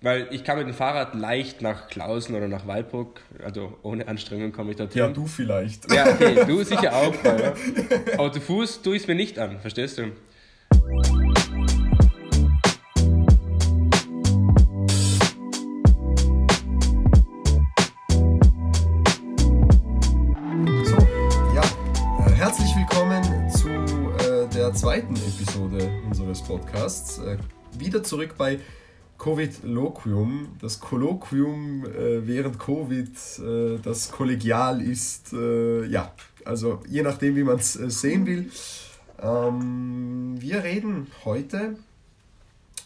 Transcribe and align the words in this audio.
weil 0.00 0.28
ich 0.30 0.44
kann 0.44 0.58
mit 0.58 0.66
dem 0.68 0.74
Fahrrad 0.74 1.14
leicht 1.14 1.60
nach 1.60 1.88
Klausen 1.88 2.36
oder 2.36 2.46
nach 2.46 2.66
Waldbruck, 2.66 3.20
also 3.42 3.76
ohne 3.82 4.06
Anstrengung 4.06 4.52
komme 4.52 4.70
ich 4.70 4.76
dorthin. 4.76 5.00
Ja, 5.00 5.08
du 5.08 5.26
vielleicht. 5.26 5.92
Ja, 5.92 6.08
okay, 6.08 6.44
du 6.46 6.62
sicher 6.64 6.94
auch. 6.94 7.14
Ja. 7.24 7.52
Aber 8.16 8.32
zu 8.32 8.40
Fuß 8.40 8.82
tue 8.82 8.96
ich 8.96 9.02
es 9.02 9.08
mir 9.08 9.16
nicht 9.16 9.38
an, 9.38 9.58
verstehst 9.58 9.98
du? 9.98 10.12
So, 20.84 20.96
ja, 21.54 21.62
äh, 22.24 22.30
herzlich 22.30 22.70
willkommen 22.76 23.50
zu 23.50 23.68
äh, 23.68 24.48
der 24.54 24.72
zweiten 24.74 25.16
Episode 25.16 25.90
unseres 26.06 26.40
Podcasts. 26.40 27.18
Äh, 27.18 27.38
wieder 27.76 28.04
zurück 28.04 28.36
bei 28.38 28.60
Covid-Loquium, 29.18 30.56
das 30.60 30.80
Kolloquium 30.80 31.84
äh, 31.84 32.26
während 32.26 32.58
Covid, 32.58 33.08
äh, 33.40 33.78
das 33.82 34.12
kollegial 34.12 34.80
ist, 34.80 35.32
äh, 35.32 35.84
ja, 35.86 36.12
also 36.44 36.82
je 36.88 37.02
nachdem, 37.02 37.36
wie 37.36 37.42
man 37.42 37.56
es 37.56 37.76
äh, 37.76 37.90
sehen 37.90 38.26
will. 38.26 38.50
Ähm, 39.20 40.36
wir 40.38 40.62
reden 40.62 41.08
heute 41.24 41.76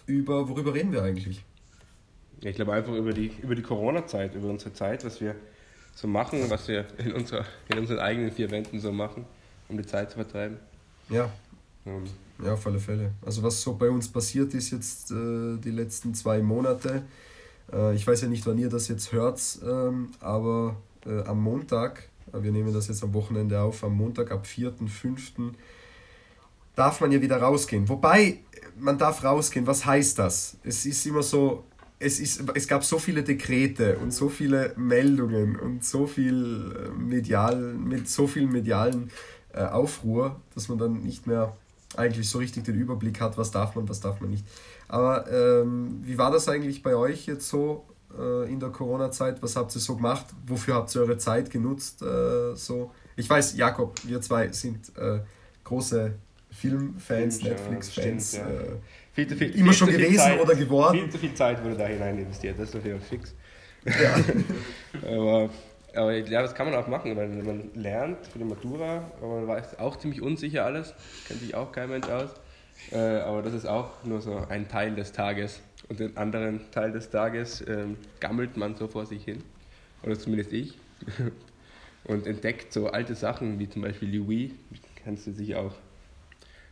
über, 0.07 0.49
worüber 0.49 0.75
reden 0.75 0.93
wir 0.93 1.03
eigentlich? 1.03 1.45
Ich 2.41 2.57
glaube 2.57 2.73
einfach 2.73 2.95
über 2.95 3.13
die, 3.13 3.31
über 3.43 3.55
die 3.55 3.63
Corona-Zeit, 3.63 4.35
über 4.35 4.49
unsere 4.49 4.73
Zeit, 4.73 5.05
was 5.05 5.21
wir 5.21 5.37
so 5.95 6.09
machen, 6.09 6.49
was 6.49 6.67
wir 6.67 6.87
in, 6.99 7.13
unserer, 7.13 7.45
in 7.69 7.79
unseren 7.79 7.99
eigenen 7.99 8.33
vier 8.33 8.51
Wänden 8.51 8.81
so 8.81 8.91
machen, 8.91 9.27
um 9.69 9.77
die 9.77 9.87
Zeit 9.87 10.11
zu 10.11 10.17
vertreiben. 10.17 10.57
Ja, 11.09 11.31
Ähm, 11.87 12.05
Ja, 12.45 12.55
auf 12.55 12.67
alle 12.67 12.81
Fälle. 12.81 13.13
Also 13.25 13.43
was 13.43 13.61
so 13.63 13.75
bei 13.75 13.89
uns 13.89 14.09
passiert 14.09 14.53
ist 14.55 14.71
jetzt 14.71 15.11
äh, 15.13 15.59
die 15.59 15.71
letzten 15.71 16.15
zwei 16.15 16.43
Monate. 16.43 17.03
Äh, 17.73 17.95
ich 17.95 18.07
weiß 18.07 18.23
ja 18.23 18.29
nicht, 18.29 18.47
wann 18.47 18.59
ihr 18.59 18.69
das 18.69 18.89
jetzt 18.89 19.13
hört, 19.13 19.41
ähm, 19.65 20.11
aber 20.21 20.77
äh, 21.07 21.23
am 21.23 21.41
Montag, 21.41 22.09
äh, 22.33 22.43
wir 22.43 22.51
nehmen 22.51 22.73
das 22.73 22.89
jetzt 22.89 23.05
am 23.05 23.15
Wochenende 23.15 23.61
auf, 23.61 23.85
am 23.85 23.97
Montag 23.97 24.33
ab 24.33 24.45
4.5. 24.45 25.53
darf 26.75 27.01
man 27.01 27.13
ja 27.13 27.21
wieder 27.21 27.37
rausgehen. 27.37 27.89
Wobei, 27.89 28.41
man 28.79 28.99
darf 28.99 29.23
rausgehen, 29.23 29.67
was 29.67 29.87
heißt 29.87 30.19
das? 30.19 30.57
Es 30.65 30.85
ist 30.85 31.07
immer 31.07 31.23
so, 31.23 31.65
es, 32.01 32.19
ist, 32.19 32.43
es 32.55 32.67
gab 32.67 32.85
so 32.85 32.99
viele 32.99 33.23
Dekrete 33.23 33.99
und 33.99 34.13
so 34.13 34.29
viele 34.29 34.75
Meldungen 34.77 35.57
und 35.57 35.85
so 35.85 36.09
viel 36.09 36.75
äh, 36.75 36.91
medial, 36.91 37.75
mit 37.75 38.09
so 38.09 38.27
viel 38.27 38.49
medialen 38.49 39.11
äh, 39.53 39.63
Aufruhr, 39.63 40.41
dass 40.55 40.69
man 40.69 40.79
dann 40.79 41.03
nicht 41.03 41.29
mehr 41.29 41.57
eigentlich 41.97 42.29
so 42.29 42.39
richtig 42.39 42.65
den 42.65 42.77
Überblick 42.77 43.21
hat, 43.21 43.37
was 43.39 43.51
darf 43.51 43.75
man, 43.75 43.89
was 43.89 44.01
darf 44.01 44.21
man 44.21 44.31
nicht. 44.31 44.45
Aber 44.89 45.31
ähm, 45.31 46.01
wie 46.03 46.19
war 46.19 46.31
das 46.31 46.49
eigentlich 46.49 46.83
bei 46.83 46.95
euch 46.95 47.27
jetzt 47.27 47.49
so 47.49 47.87
äh, 48.19 48.51
in 48.51 48.61
der 48.61 48.71
Corona-Zeit? 48.71 49.43
Was 49.43 49.57
habt 49.57 49.75
ihr 49.75 49.81
so 49.81 49.97
gemacht? 49.97 50.27
Wofür 50.47 50.75
habt 50.75 50.95
ihr 50.95 51.03
eure 51.03 51.19
Zeit 51.19 51.51
genutzt? 51.51 52.03
Äh, 52.03 52.55
so? 52.55 52.93
Ich 53.17 53.29
weiß, 53.29 53.57
Jakob, 53.57 53.95
wir 54.05 54.21
zwei 54.21 54.51
sind 54.53 54.97
äh, 54.97 55.21
große 55.65 56.15
Filmfans, 56.51 57.43
Netflix-Fans. 57.43 58.37
ja. 58.37 58.49
äh, 58.49 58.77
viel 59.13 59.29
zu 59.29 59.37
viel, 59.37 59.51
Immer 59.51 59.65
viel 59.67 59.73
schon 59.73 59.89
viel 59.89 59.99
gewesen 59.99 60.19
Zeit, 60.19 60.41
oder 60.41 60.55
geworden? 60.55 60.99
Viel 60.99 61.11
zu 61.11 61.19
viel 61.19 61.35
Zeit 61.35 61.65
wurde 61.65 61.77
da 61.77 61.87
hinein 61.87 62.19
investiert, 62.19 62.59
das 62.59 62.69
ist 62.69 62.75
natürlich 62.75 63.03
fix. 63.03 63.35
ja. 63.85 64.17
Aber, 65.09 65.51
aber 65.95 66.17
ja, 66.17 66.43
das 66.43 66.55
kann 66.55 66.71
man 66.71 66.75
auch 66.75 66.89
machen, 66.89 67.17
weil 67.17 67.29
man 67.29 67.71
lernt 67.75 68.27
für 68.27 68.39
die 68.39 68.45
Matura, 68.45 69.11
aber 69.21 69.41
man 69.41 69.49
weiß 69.49 69.79
auch 69.79 69.97
ziemlich 69.97 70.23
unsicher 70.23 70.65
alles, 70.65 70.95
kennt 71.29 71.41
sich 71.41 71.55
auch 71.55 71.73
kein 71.73 71.91
Mensch 71.91 72.09
aus. 72.09 72.31
Äh, 72.91 72.97
aber 72.97 73.43
das 73.43 73.55
ist 73.55 73.67
auch 73.67 74.03
nur 74.05 74.21
so 74.21 74.45
ein 74.49 74.69
Teil 74.69 74.95
des 74.95 75.13
Tages. 75.13 75.61
Und 75.89 76.01
den 76.01 76.17
anderen 76.17 76.71
Teil 76.71 76.93
des 76.93 77.11
Tages 77.11 77.65
ähm, 77.69 77.97
gammelt 78.21 78.57
man 78.57 78.77
so 78.77 78.89
vor 78.89 79.07
sich 79.07 79.25
hin, 79.25 79.43
oder 80.03 80.19
zumindest 80.19 80.53
ich, 80.53 80.79
und 82.05 82.27
entdeckt 82.27 82.73
so 82.73 82.89
alte 82.89 83.15
Sachen 83.15 83.59
wie 83.59 83.69
zum 83.69 83.83
Beispiel 83.83 84.17
Louis, 84.17 84.53
kennst 85.03 85.27
du 85.27 85.33
sicher 85.33 85.61
auch. 85.61 85.75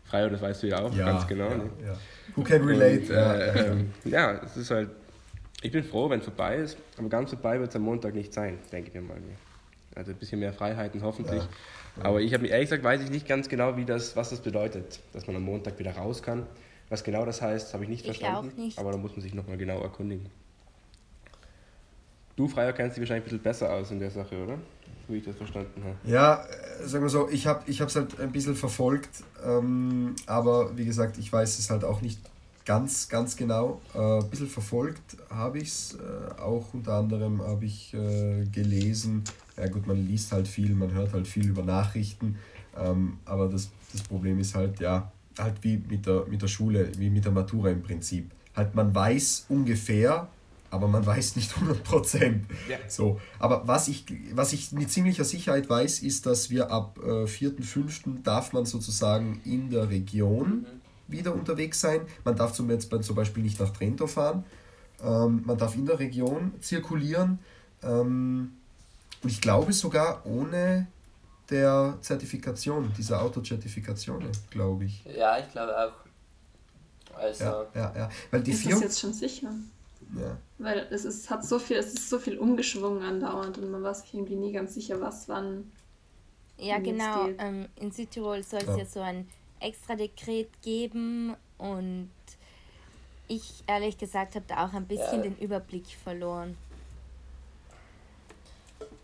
Freio, 0.05 0.29
das 0.29 0.41
weißt 0.41 0.63
du 0.65 0.69
ja 0.69 0.81
auch 0.81 0.95
ja, 0.95 1.07
ganz 1.07 1.27
genau. 1.29 1.51
Ja, 1.51 1.57
ne? 1.57 1.71
ja. 1.87 1.99
Who 2.35 2.43
can 2.43 2.65
relate? 2.65 3.03
Und, 3.03 3.11
äh, 3.11 3.67
ähm, 3.67 3.91
ja, 4.05 4.41
es 4.45 4.57
ist 4.57 4.71
halt. 4.71 4.91
Ich 5.63 5.73
bin 5.73 5.85
froh, 5.85 6.09
wenn 6.09 6.21
es 6.21 6.25
vorbei 6.25 6.57
ist, 6.57 6.77
aber 6.97 7.09
ganz 7.09 7.31
vorbei 7.31 7.59
wird 7.61 7.69
es 7.71 7.77
am 7.77 7.83
Montag 7.83 8.15
nicht 8.15 8.33
sein, 8.33 8.59
denke 8.73 8.89
ich 8.89 8.95
mir 8.95 9.03
mal. 9.03 9.19
Also 9.95 10.13
ein 10.13 10.17
bisschen 10.17 10.41
mehr 10.41 10.53
Freiheiten 10.53 11.03
hoffentlich. 11.03 11.43
Ja, 11.43 12.05
Aber 12.05 12.21
ich 12.21 12.33
habe 12.33 12.45
mir 12.45 12.51
ehrlich 12.51 12.69
gesagt 12.71 12.85
weiß 12.85 13.03
ich 13.03 13.11
nicht 13.11 13.27
ganz 13.29 13.49
genau, 13.49 13.77
wie 13.77 13.85
das, 13.85 14.17
was 14.17 14.31
das 14.31 14.41
bedeutet, 14.41 15.01
dass 15.13 15.27
man 15.27 15.37
am 15.37 15.43
Montag 15.43 15.79
wieder 15.79 15.93
raus 15.93 16.23
kann. 16.23 16.47
Was 16.89 17.05
genau 17.05 17.25
das 17.25 17.43
heißt, 17.43 17.75
habe 17.75 17.85
ich 17.85 17.91
nicht 17.91 18.07
Ich 18.07 18.19
verstanden. 18.19 18.51
auch 18.53 18.57
nicht. 18.57 18.79
Aber 18.79 18.93
da 18.93 18.97
muss 18.99 19.13
man 19.13 19.21
sich 19.21 19.35
nochmal 19.35 19.57
genau 19.59 19.81
erkundigen. 19.81 20.27
Du, 22.37 22.49
Freier, 22.49 22.73
kennst 22.73 22.97
dich 22.97 23.03
wahrscheinlich 23.03 23.25
ein 23.25 23.31
bisschen 23.31 23.43
besser 23.43 23.71
aus 23.73 23.91
in 23.91 23.99
der 24.01 24.11
Sache, 24.11 24.43
oder? 24.43 24.59
Wie 25.09 25.17
ich 25.19 25.25
das 25.25 25.37
verstanden 25.37 25.83
habe. 25.85 25.97
Ja, 26.05 26.45
äh, 26.45 26.87
sagen 26.87 27.05
wir 27.05 27.11
so, 27.11 27.29
ich 27.29 27.47
habe 27.47 27.65
es 27.69 27.97
halt 27.97 28.19
ein 28.21 28.33
bisschen 28.33 28.55
verfolgt, 28.55 29.25
ähm, 29.45 30.15
aber 30.27 30.77
wie 30.79 30.85
gesagt, 30.85 31.19
ich 31.19 31.33
weiß 31.33 31.59
es 31.59 31.69
halt 31.69 31.85
auch 31.85 32.01
nicht 32.01 32.19
ganz, 32.65 33.09
ganz 33.09 33.37
genau. 33.37 33.81
Äh, 33.95 34.19
ein 34.19 34.31
bisschen 34.31 34.49
verfolgt 34.49 35.17
habe 35.31 35.59
ich 35.59 35.69
es, 35.69 35.95
äh, 35.95 36.41
auch 36.41 36.73
unter 36.73 36.95
anderem 36.95 37.43
habe 37.43 37.65
ich 37.65 37.95
äh, 37.95 38.45
gelesen, 38.47 39.25
ja 39.57 39.69
gut, 39.69 39.87
man 39.87 40.07
liest 40.07 40.33
halt 40.33 40.49
viel, 40.49 40.75
man 40.75 40.93
hört 40.93 41.13
halt 41.13 41.27
viel 41.27 41.49
über 41.49 41.63
Nachrichten, 41.63 42.37
ähm, 42.79 43.19
aber 43.25 43.49
das, 43.49 43.71
das 43.93 44.03
Problem 44.03 44.39
ist 44.39 44.55
halt, 44.55 44.81
ja, 44.81 45.11
halt 45.39 45.55
wie 45.63 45.83
mit 45.89 46.07
der, 46.07 46.27
mit 46.27 46.43
der 46.43 46.49
Schule, 46.49 46.91
wie 46.99 47.11
mit 47.11 47.25
der 47.25 47.33
Matura 47.33 47.71
im 47.71 47.83
Prinzip. 47.83 48.31
Halt 48.55 48.75
man 48.75 48.95
weiß 48.95 49.47
ungefähr, 49.49 50.29
aber 50.71 50.89
man 50.89 51.05
weiß 51.05 51.37
nicht 51.37 51.55
100 51.57 51.83
Prozent. 51.85 52.47
Ja. 52.69 52.79
So, 52.89 53.21
aber 53.39 53.67
was 53.67 53.89
ich, 53.89 54.05
was 54.35 54.53
ich 54.53 54.73
mit 54.73 54.91
ziemlicher 54.91 55.25
Sicherheit 55.25 55.69
weiß, 55.69 56.01
ist, 56.01 56.27
dass 56.27 56.51
wir 56.51 56.71
ab 56.71 56.99
äh, 57.03 57.25
4.5. 57.25 58.23
darf 58.23 58.53
man 58.53 58.65
sozusagen 58.65 59.41
in 59.45 59.71
der 59.71 59.91
Region 59.91 60.67
wieder 61.11 61.35
unterwegs 61.35 61.81
sein. 61.81 62.03
Man 62.25 62.37
darf 62.37 62.53
zum, 62.53 62.69
Beispiel 62.69 63.43
nicht 63.43 63.59
nach 63.61 63.71
Trento 63.71 64.07
fahren. 64.07 64.45
Ähm, 65.03 65.43
man 65.45 65.57
darf 65.59 65.75
in 65.75 65.87
der 65.87 65.99
Region 65.99 66.53
zirkulieren. 66.61 67.39
Ähm, 67.83 68.53
und 69.23 69.31
ich 69.31 69.41
glaube 69.41 69.73
sogar 69.73 70.25
ohne 70.27 70.87
der 71.51 71.99
Zertifikation, 72.01 72.93
dieser 72.97 73.23
Autozertifikation, 73.23 74.25
glaube 74.51 74.85
ich. 74.85 75.05
Ja, 75.05 75.39
ich 75.39 75.51
glaube 75.51 75.77
auch. 75.77 77.17
Also, 77.17 77.45
Ja, 77.45 77.67
ja, 77.75 77.93
ja. 77.97 78.09
Weil 78.31 78.43
die 78.43 78.53
ist 78.53 78.63
vier. 78.63 78.73
das 78.73 78.81
jetzt 78.81 79.01
schon 79.01 79.13
sicher? 79.13 79.53
Ja. 80.19 80.37
Weil 80.59 80.87
es 80.91 81.05
ist, 81.05 81.31
hat 81.31 81.45
so 81.45 81.59
viel, 81.59 81.77
es 81.77 81.93
ist 81.93 82.09
so 82.09 82.19
viel 82.19 82.39
umgeschwungen 82.39 83.03
andauernd 83.03 83.59
und 83.59 83.71
man 83.71 83.83
war 83.83 83.95
sich 83.95 84.13
irgendwie 84.15 84.37
nie 84.37 84.53
ganz 84.53 84.75
sicher, 84.75 85.01
was 85.01 85.29
wann. 85.29 85.71
Ja, 86.57 86.79
genau. 86.79 87.29
Ähm, 87.39 87.69
in 87.77 87.91
Südtirol 87.91 88.43
soll 88.43 88.61
es 88.61 88.67
Ja. 88.67 88.77
ja. 88.77 88.85
so 88.85 89.01
ein 89.01 89.29
extra 89.61 89.95
Dekret 89.95 90.49
geben 90.63 91.37
und 91.59 92.11
ich 93.29 93.63
ehrlich 93.67 93.97
gesagt 93.99 94.35
habe 94.35 94.45
da 94.49 94.67
auch 94.67 94.73
ein 94.73 94.87
bisschen 94.87 95.17
Ja. 95.19 95.23
den 95.23 95.37
Überblick 95.39 95.87
verloren. 96.03 96.57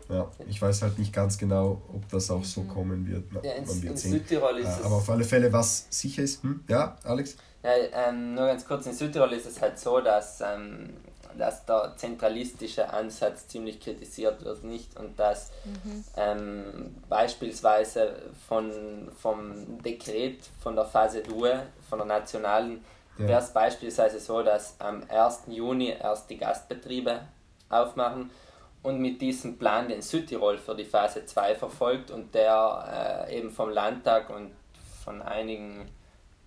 Ja, 0.09 0.31
ich 0.47 0.61
weiß 0.61 0.83
halt 0.83 0.97
nicht 0.99 1.11
ganz 1.11 1.37
genau, 1.37 1.81
ob 1.93 2.07
das 2.09 2.31
auch 2.31 2.43
so 2.43 2.63
kommen 2.63 3.05
wird. 3.07 3.31
Man, 3.31 3.43
ja, 3.43 3.53
in, 3.53 3.65
man 3.65 3.75
in 3.75 3.83
wird 3.83 3.99
sehen. 3.99 4.11
Südtirol 4.13 4.57
ist 4.59 4.67
Äh, 4.67 4.71
es. 4.79 4.81
aber 4.85 4.95
auf 4.95 5.09
alle 5.09 5.23
Fälle, 5.25 5.51
was 5.51 5.87
sicher 5.89 6.23
ist. 6.23 6.43
Hm? 6.43 6.63
Ja, 6.69 6.95
Alex? 7.03 7.35
Ja, 7.61 7.71
ähm, 8.07 8.33
nur 8.35 8.45
ganz 8.47 8.65
kurz, 8.65 8.85
in 8.85 8.93
Südtirol 8.93 9.33
ist 9.33 9.45
es 9.47 9.61
halt 9.61 9.77
so, 9.77 9.99
dass, 9.99 10.39
ähm, 10.41 10.93
dass 11.37 11.65
der 11.65 11.93
zentralistische 11.95 12.91
Ansatz 12.91 13.47
ziemlich 13.47 13.79
kritisiert 13.79 14.43
wird, 14.43 14.63
nicht? 14.63 14.97
Und 14.99 15.19
dass 15.19 15.51
ähm, 16.15 16.95
beispielsweise 17.09 18.13
von, 18.47 19.09
vom 19.21 19.81
Dekret 19.83 20.39
von 20.61 20.75
der 20.75 20.85
Phase 20.85 21.23
2, 21.23 21.59
von 21.89 21.99
der 21.99 22.07
nationalen, 22.07 22.83
Ja. 23.17 23.27
wäre 23.27 23.41
es 23.41 23.51
beispielsweise 23.51 24.19
so, 24.19 24.43
dass 24.43 24.75
am 24.79 25.03
1. 25.09 25.43
Juni 25.47 25.89
erst 25.89 26.29
die 26.29 26.37
Gastbetriebe 26.37 27.21
aufmachen 27.69 28.29
und 28.83 28.99
mit 28.99 29.19
diesem 29.21 29.57
Plan 29.57 29.87
den 29.89 30.01
Südtirol 30.01 30.57
für 30.57 30.75
die 30.75 30.85
Phase 30.85 31.25
2 31.25 31.55
verfolgt 31.55 32.11
und 32.11 32.33
der 32.35 33.25
äh, 33.27 33.37
eben 33.37 33.49
vom 33.51 33.69
Landtag 33.69 34.29
und 34.29 34.51
von 35.03 35.21
einigen 35.21 35.89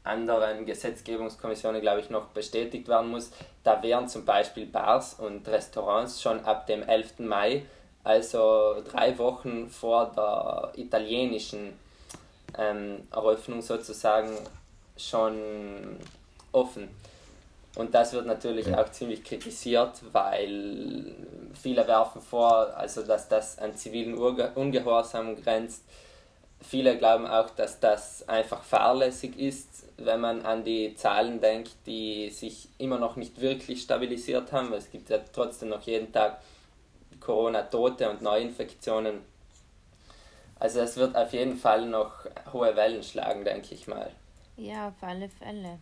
anderen 0.04 0.64
Gesetzgebungskommissionen, 0.66 1.80
glaube 1.80 2.00
ich, 2.00 2.10
noch 2.10 2.26
bestätigt 2.28 2.88
werden 2.88 3.10
muss. 3.10 3.30
Da 3.64 3.82
wären 3.82 4.08
zum 4.08 4.24
Beispiel 4.24 4.66
Bars 4.66 5.14
und 5.14 5.46
Restaurants 5.48 6.22
schon 6.22 6.40
ab 6.44 6.66
dem 6.66 6.82
11. 6.82 7.18
Mai, 7.20 7.64
also 8.02 8.82
drei 8.90 9.16
Wochen 9.18 9.68
vor 9.68 10.10
der 10.16 10.72
italienischen 10.82 11.78
ähm, 12.58 13.06
Eröffnung 13.12 13.60
sozusagen, 13.62 14.30
schon 14.96 15.96
offen. 16.52 16.88
Und 17.76 17.94
das 17.94 18.12
wird 18.12 18.26
natürlich 18.26 18.66
Ja. 18.66 18.82
auch 18.82 18.90
ziemlich 18.90 19.22
kritisiert, 19.24 20.00
weil 20.12 21.14
viele 21.54 21.86
werfen 21.86 22.20
vor, 22.20 22.76
also 22.76 23.02
dass 23.02 23.28
das 23.28 23.58
an 23.58 23.76
zivilen 23.76 24.14
Ungehorsam 24.14 25.40
grenzt. 25.40 25.84
Viele 26.60 26.96
glauben 26.98 27.26
auch, 27.26 27.50
dass 27.50 27.80
das 27.80 28.28
einfach 28.28 28.62
fahrlässig 28.62 29.38
ist, 29.38 29.84
wenn 29.96 30.20
man 30.20 30.44
an 30.46 30.64
die 30.64 30.94
Zahlen 30.96 31.40
denkt, 31.40 31.72
die 31.86 32.30
sich 32.30 32.68
immer 32.78 32.98
noch 32.98 33.16
nicht 33.16 33.40
wirklich 33.40 33.82
stabilisiert 33.82 34.52
haben. 34.52 34.72
Es 34.72 34.90
gibt 34.90 35.10
ja 35.10 35.18
trotzdem 35.32 35.68
noch 35.70 35.82
jeden 35.82 36.12
Tag 36.12 36.40
Corona-Tote 37.20 38.08
und 38.10 38.22
Neuinfektionen. 38.22 39.20
Also 40.58 40.80
es 40.80 40.96
wird 40.96 41.16
auf 41.16 41.32
jeden 41.32 41.56
Fall 41.56 41.86
noch 41.86 42.26
hohe 42.52 42.76
Wellen 42.76 43.02
schlagen, 43.02 43.44
denke 43.44 43.74
ich 43.74 43.86
mal. 43.86 44.10
Ja, 44.56 44.88
auf 44.88 44.94
alle 45.02 45.28
Fälle. 45.28 45.78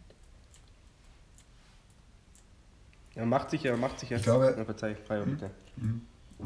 Ja, 3.14 3.24
macht 3.24 3.50
sich 3.50 3.62
ja, 3.64 3.76
macht 3.76 3.98
sich 3.98 4.10
ja. 4.10 4.16
Ich 4.18 4.22
glaube- 4.22 4.54
Ja, 4.56 4.64
verzeih, 4.64 4.94
frei, 4.94 5.20
bitte. 5.20 5.50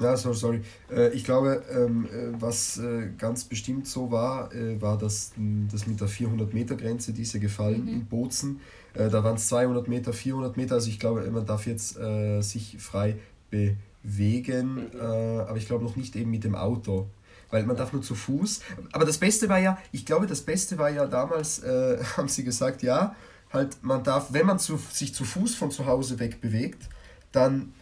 Ja, 0.00 0.16
so, 0.16 0.32
sorry. 0.32 0.62
Äh, 0.90 1.10
ich 1.10 1.24
glaube, 1.24 1.62
ähm, 1.70 2.06
äh, 2.06 2.40
was 2.40 2.78
äh, 2.78 3.10
ganz 3.18 3.44
bestimmt 3.44 3.86
so 3.86 4.10
war, 4.10 4.50
war 4.80 4.96
das, 4.96 5.32
mh, 5.36 5.68
das 5.70 5.86
mit 5.86 6.00
der 6.00 6.08
400-Meter-Grenze, 6.08 7.12
diese 7.12 7.40
gefallen 7.40 7.88
in 7.88 8.06
Bozen. 8.06 8.60
Da 8.94 9.24
waren 9.24 9.36
es 9.36 9.48
200 9.48 9.88
Meter, 9.88 10.12
400 10.12 10.56
Meter. 10.56 10.74
Also 10.74 10.90
ich 10.90 10.98
glaube, 10.98 11.22
man 11.30 11.46
darf 11.46 11.66
jetzt 11.66 11.98
sich 12.40 12.76
frei 12.78 13.16
bewegen, 13.50 14.90
äh, 14.94 14.98
aber 14.98 15.56
ich 15.56 15.66
glaube 15.66 15.82
noch 15.82 15.96
nicht 15.96 16.14
eben 16.14 16.30
mit 16.30 16.44
dem 16.44 16.54
Auto. 16.54 17.08
Weil 17.50 17.64
man 17.64 17.76
darf 17.76 17.92
nur 17.92 18.02
zu 18.02 18.14
Fuß. 18.14 18.60
Aber 18.92 19.06
das 19.06 19.16
Beste 19.18 19.48
war 19.48 19.58
ja, 19.58 19.78
ich 19.92 20.04
glaube, 20.04 20.26
das 20.26 20.42
Beste 20.42 20.76
war 20.78 20.90
ja 20.90 21.06
damals, 21.06 21.62
haben 22.16 22.28
sie 22.28 22.44
gesagt, 22.44 22.82
ja, 22.82 23.14
halt, 23.52 23.82
man 23.82 24.02
darf, 24.04 24.32
wenn 24.32 24.46
man 24.46 24.58
zu, 24.58 24.78
sich 24.90 25.14
zu 25.14 25.24
Fuß 25.24 25.54
von 25.54 25.70
zu 25.70 25.86
Hause 25.86 26.18
weg 26.18 26.40
bewegt, 26.40 26.88
dann, 27.30 27.72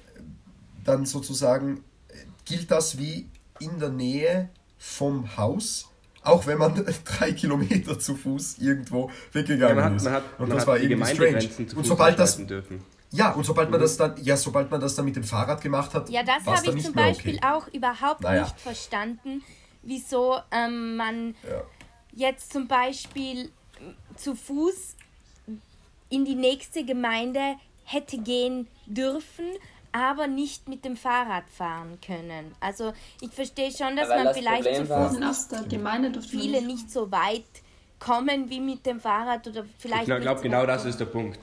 dann 0.84 1.06
sozusagen 1.06 1.80
gilt 2.44 2.70
das 2.70 2.98
wie 2.98 3.28
in 3.60 3.78
der 3.78 3.90
Nähe 3.90 4.48
vom 4.78 5.36
Haus, 5.36 5.88
auch 6.22 6.46
wenn 6.46 6.58
man 6.58 6.74
drei 7.04 7.32
Kilometer 7.32 7.98
zu 7.98 8.16
Fuß 8.16 8.58
irgendwo 8.58 9.10
weggegangen 9.32 9.76
Ja, 9.78 9.82
man 9.82 9.84
hat, 9.92 9.96
ist. 9.96 10.04
man 10.04 10.12
hat, 10.14 10.22
und 10.38 10.48
man 10.48 10.50
das 10.50 10.60
hat 10.60 10.66
war 10.68 10.78
die 10.78 10.84
irgendwie 10.86 11.14
strange. 11.14 11.66
zu 11.68 11.76
Und 11.76 11.86
sobald 11.86 12.18
das, 12.18 12.36
dürfen. 12.46 12.82
ja, 13.10 13.32
und 13.32 13.44
sobald 13.44 13.70
man 13.70 13.78
Mhm. 13.80 13.82
das 13.84 13.96
dann, 13.96 14.14
ja, 14.22 14.36
sobald 14.36 14.70
man 14.70 14.80
das 14.80 14.94
dann 14.94 15.04
mit 15.04 15.16
dem 15.16 15.24
Fahrrad 15.24 15.60
gemacht 15.60 15.94
hat, 15.94 16.08
Ja, 16.10 16.22
das 16.22 16.44
habe 16.46 16.76
ich 16.78 16.84
zum 16.84 16.94
Beispiel 16.94 17.36
okay. 17.36 17.46
auch 17.46 17.68
überhaupt 17.68 18.22
Naja. 18.22 18.42
nicht 18.44 18.58
verstanden, 18.60 19.42
wieso 19.82 20.38
ähm, 20.50 20.96
man 20.96 21.34
Ja. 21.48 21.62
jetzt 22.12 22.52
zum 22.52 22.66
Beispiel 22.68 23.50
zu 24.16 24.34
Fuß 24.34 24.96
in 26.10 26.24
die 26.24 26.34
nächste 26.34 26.84
Gemeinde 26.84 27.54
hätte 27.84 28.18
gehen 28.18 28.66
dürfen, 28.86 29.44
aber 29.92 30.26
nicht 30.26 30.68
mit 30.68 30.84
dem 30.84 30.96
Fahrrad 30.96 31.44
fahren 31.50 31.98
können. 32.04 32.54
Also 32.60 32.92
ich 33.20 33.30
verstehe 33.32 33.70
schon, 33.70 33.96
dass 33.96 34.08
Weil 34.08 34.18
man 34.18 34.26
das 34.26 34.38
vielleicht 34.38 34.62
Problem 34.62 34.86
zu 34.86 34.94
Fuß 34.94 35.18
man 35.78 36.22
viele 36.22 36.58
nicht. 36.58 36.66
nicht 36.66 36.90
so 36.90 37.10
weit 37.10 37.44
kommen 37.98 38.48
wie 38.48 38.60
mit 38.60 38.86
dem 38.86 39.00
Fahrrad 39.00 39.46
oder 39.46 39.64
vielleicht 39.78 40.04
Ich 40.04 40.08
nicht 40.08 40.20
glaube, 40.22 40.40
genau 40.40 40.64
das 40.66 40.84
ist 40.84 41.00
der 41.00 41.06
Punkt. 41.06 41.38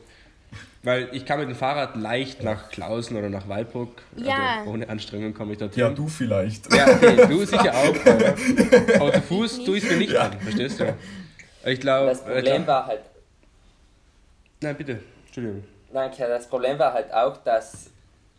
Weil 0.83 1.09
ich 1.11 1.25
kann 1.25 1.39
mit 1.39 1.49
dem 1.49 1.55
Fahrrad 1.55 1.97
leicht 1.97 2.44
nach 2.44 2.69
Klausen 2.69 3.17
oder 3.17 3.29
nach 3.29 3.49
Waldburg, 3.49 4.01
Ja. 4.15 4.59
also 4.59 4.71
ohne 4.71 4.88
Anstrengung 4.88 5.33
komme 5.33 5.51
ich 5.53 5.57
dorthin. 5.57 5.81
Ja, 5.81 5.89
du 5.89 6.07
vielleicht. 6.07 6.73
Ja, 6.73 6.88
okay, 6.88 7.27
du 7.27 7.45
sicher 7.45 7.73
auch. 7.75 7.95
Aber, 8.05 9.01
aber 9.01 9.13
zu 9.13 9.21
Fuß 9.23 9.65
tue 9.65 9.77
ich 9.77 9.83
es 9.83 9.89
mir 9.91 9.97
nicht 9.97 10.15
an, 10.15 10.39
verstehst 10.39 10.79
du? 10.79 10.95
Ich 11.65 11.81
glaube. 11.81 12.07
Das 12.07 12.23
Problem 12.23 12.65
war 12.65 12.85
halt 12.88 13.01
Nein, 14.61 14.75
bitte, 14.77 15.01
Entschuldigung. 15.25 15.63
Danke. 15.93 16.27
Das 16.27 16.47
Problem 16.47 16.79
war 16.79 16.93
halt 16.93 17.13
auch, 17.13 17.38
dass 17.38 17.89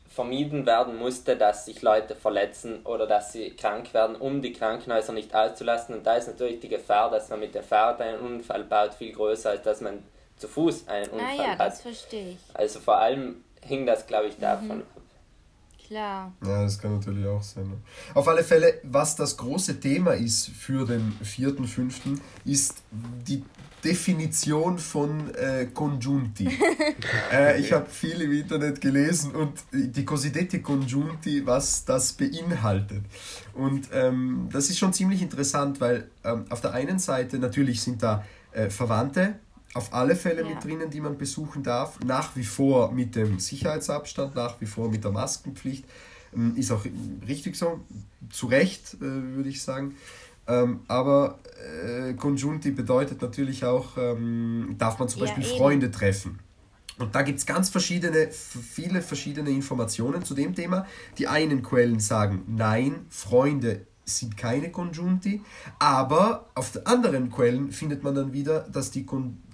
vermieden 0.08 0.66
werden 0.66 0.96
musste, 0.96 1.36
dass 1.36 1.66
sich 1.66 1.82
Leute 1.82 2.16
verletzen 2.16 2.80
oder 2.84 3.06
dass 3.06 3.32
sie 3.32 3.50
krank 3.50 3.92
werden, 3.94 4.16
um 4.16 4.40
die 4.42 4.52
Krankenhäuser 4.52 5.12
nicht 5.12 5.34
auszulassen. 5.34 5.94
Und 5.94 6.06
da 6.06 6.14
ist 6.14 6.28
natürlich 6.28 6.60
die 6.60 6.68
Gefahr, 6.68 7.10
dass 7.10 7.28
man 7.28 7.40
mit 7.40 7.54
dem 7.54 7.62
Fahrrad 7.62 8.00
einen 8.00 8.20
Unfall 8.20 8.64
baut, 8.64 8.94
viel 8.94 9.12
größer, 9.12 9.50
als 9.50 9.62
dass 9.62 9.80
man 9.80 10.02
zu 10.36 10.48
Fuß 10.48 10.88
einen 10.88 11.10
Ah 11.10 11.14
Unfall 11.14 11.36
ja, 11.36 11.58
hat. 11.58 11.60
das 11.60 11.82
verstehe 11.82 12.30
ich. 12.32 12.38
Also 12.54 12.80
vor 12.80 12.98
allem 12.98 13.44
hing 13.60 13.86
das, 13.86 14.06
glaube 14.06 14.28
ich, 14.28 14.38
davon 14.38 14.80
ab. 14.82 14.86
Klar. 15.86 16.32
Ja, 16.44 16.62
das 16.64 16.78
kann 16.78 16.96
natürlich 16.96 17.26
auch 17.26 17.42
sein. 17.42 17.66
ne? 17.66 17.78
Auf 18.14 18.28
alle 18.28 18.44
Fälle, 18.44 18.78
was 18.82 19.16
das 19.16 19.36
große 19.38 19.80
Thema 19.80 20.12
ist 20.12 20.48
für 20.50 20.84
den 20.84 21.18
4.5., 21.24 22.20
ist 22.44 22.82
die 22.92 23.42
Definition 23.84 24.78
von 24.78 25.32
äh, 25.34 25.66
Congiunti. 25.72 26.48
äh, 27.32 27.60
ich 27.60 27.72
habe 27.72 27.88
viel 27.88 28.20
im 28.20 28.32
Internet 28.32 28.80
gelesen 28.80 29.34
und 29.34 29.52
die 29.72 30.04
Cosiddette 30.04 30.60
Congiunti, 30.60 31.46
was 31.46 31.84
das 31.84 32.12
beinhaltet. 32.12 33.02
Und 33.54 33.88
ähm, 33.92 34.48
das 34.52 34.68
ist 34.70 34.78
schon 34.78 34.92
ziemlich 34.92 35.22
interessant, 35.22 35.80
weil 35.80 36.08
ähm, 36.24 36.44
auf 36.50 36.60
der 36.60 36.72
einen 36.72 36.98
Seite 36.98 37.38
natürlich 37.38 37.80
sind 37.82 38.02
da 38.02 38.24
äh, 38.52 38.68
Verwandte, 38.70 39.34
auf 39.74 39.92
alle 39.92 40.16
Fälle 40.16 40.42
Ja. 40.42 40.48
mit 40.48 40.64
drinnen, 40.64 40.90
die 40.90 41.00
man 41.00 41.16
besuchen 41.18 41.62
darf. 41.62 41.98
Nach 42.04 42.34
wie 42.36 42.44
vor 42.44 42.90
mit 42.92 43.14
dem 43.14 43.38
Sicherheitsabstand, 43.38 44.34
nach 44.34 44.60
wie 44.60 44.66
vor 44.66 44.90
mit 44.90 45.04
der 45.04 45.10
Maskenpflicht. 45.12 45.84
Ähm, 46.34 46.54
Ist 46.56 46.70
auch 46.72 46.84
richtig 47.26 47.56
so, 47.56 47.80
zu 48.30 48.46
Recht, 48.46 48.94
äh, 48.94 49.00
würde 49.00 49.48
ich 49.48 49.62
sagen. 49.62 49.94
Ähm, 50.48 50.80
aber 50.88 51.38
äh, 51.84 52.14
Congiunti 52.14 52.70
bedeutet 52.70 53.20
natürlich 53.22 53.64
auch, 53.64 53.96
ähm, 53.98 54.74
darf 54.78 54.98
man 54.98 55.08
zum 55.08 55.20
Ja, 55.20 55.26
Beispiel 55.26 55.44
eben. 55.46 55.56
Freunde 55.56 55.90
treffen. 55.90 56.38
Und 56.98 57.14
da 57.14 57.22
gibt 57.22 57.38
es 57.38 57.46
ganz 57.46 57.68
verschiedene, 57.68 58.28
viele 58.32 59.02
verschiedene 59.02 59.50
Informationen 59.50 60.24
zu 60.24 60.34
dem 60.34 60.54
Thema. 60.54 60.84
Die 61.18 61.28
einen 61.28 61.62
Quellen 61.62 62.00
sagen, 62.00 62.42
nein, 62.48 63.06
Freunde 63.08 63.82
sind 64.04 64.36
keine 64.36 64.70
Congiunti, 64.72 65.42
aber 65.78 66.46
auf 66.54 66.72
den 66.72 66.86
anderen 66.86 67.30
Quellen 67.30 67.70
findet 67.70 68.02
man 68.02 68.14
dann 68.14 68.32
wieder, 68.32 68.60
dass, 68.60 68.90
die, 68.90 69.06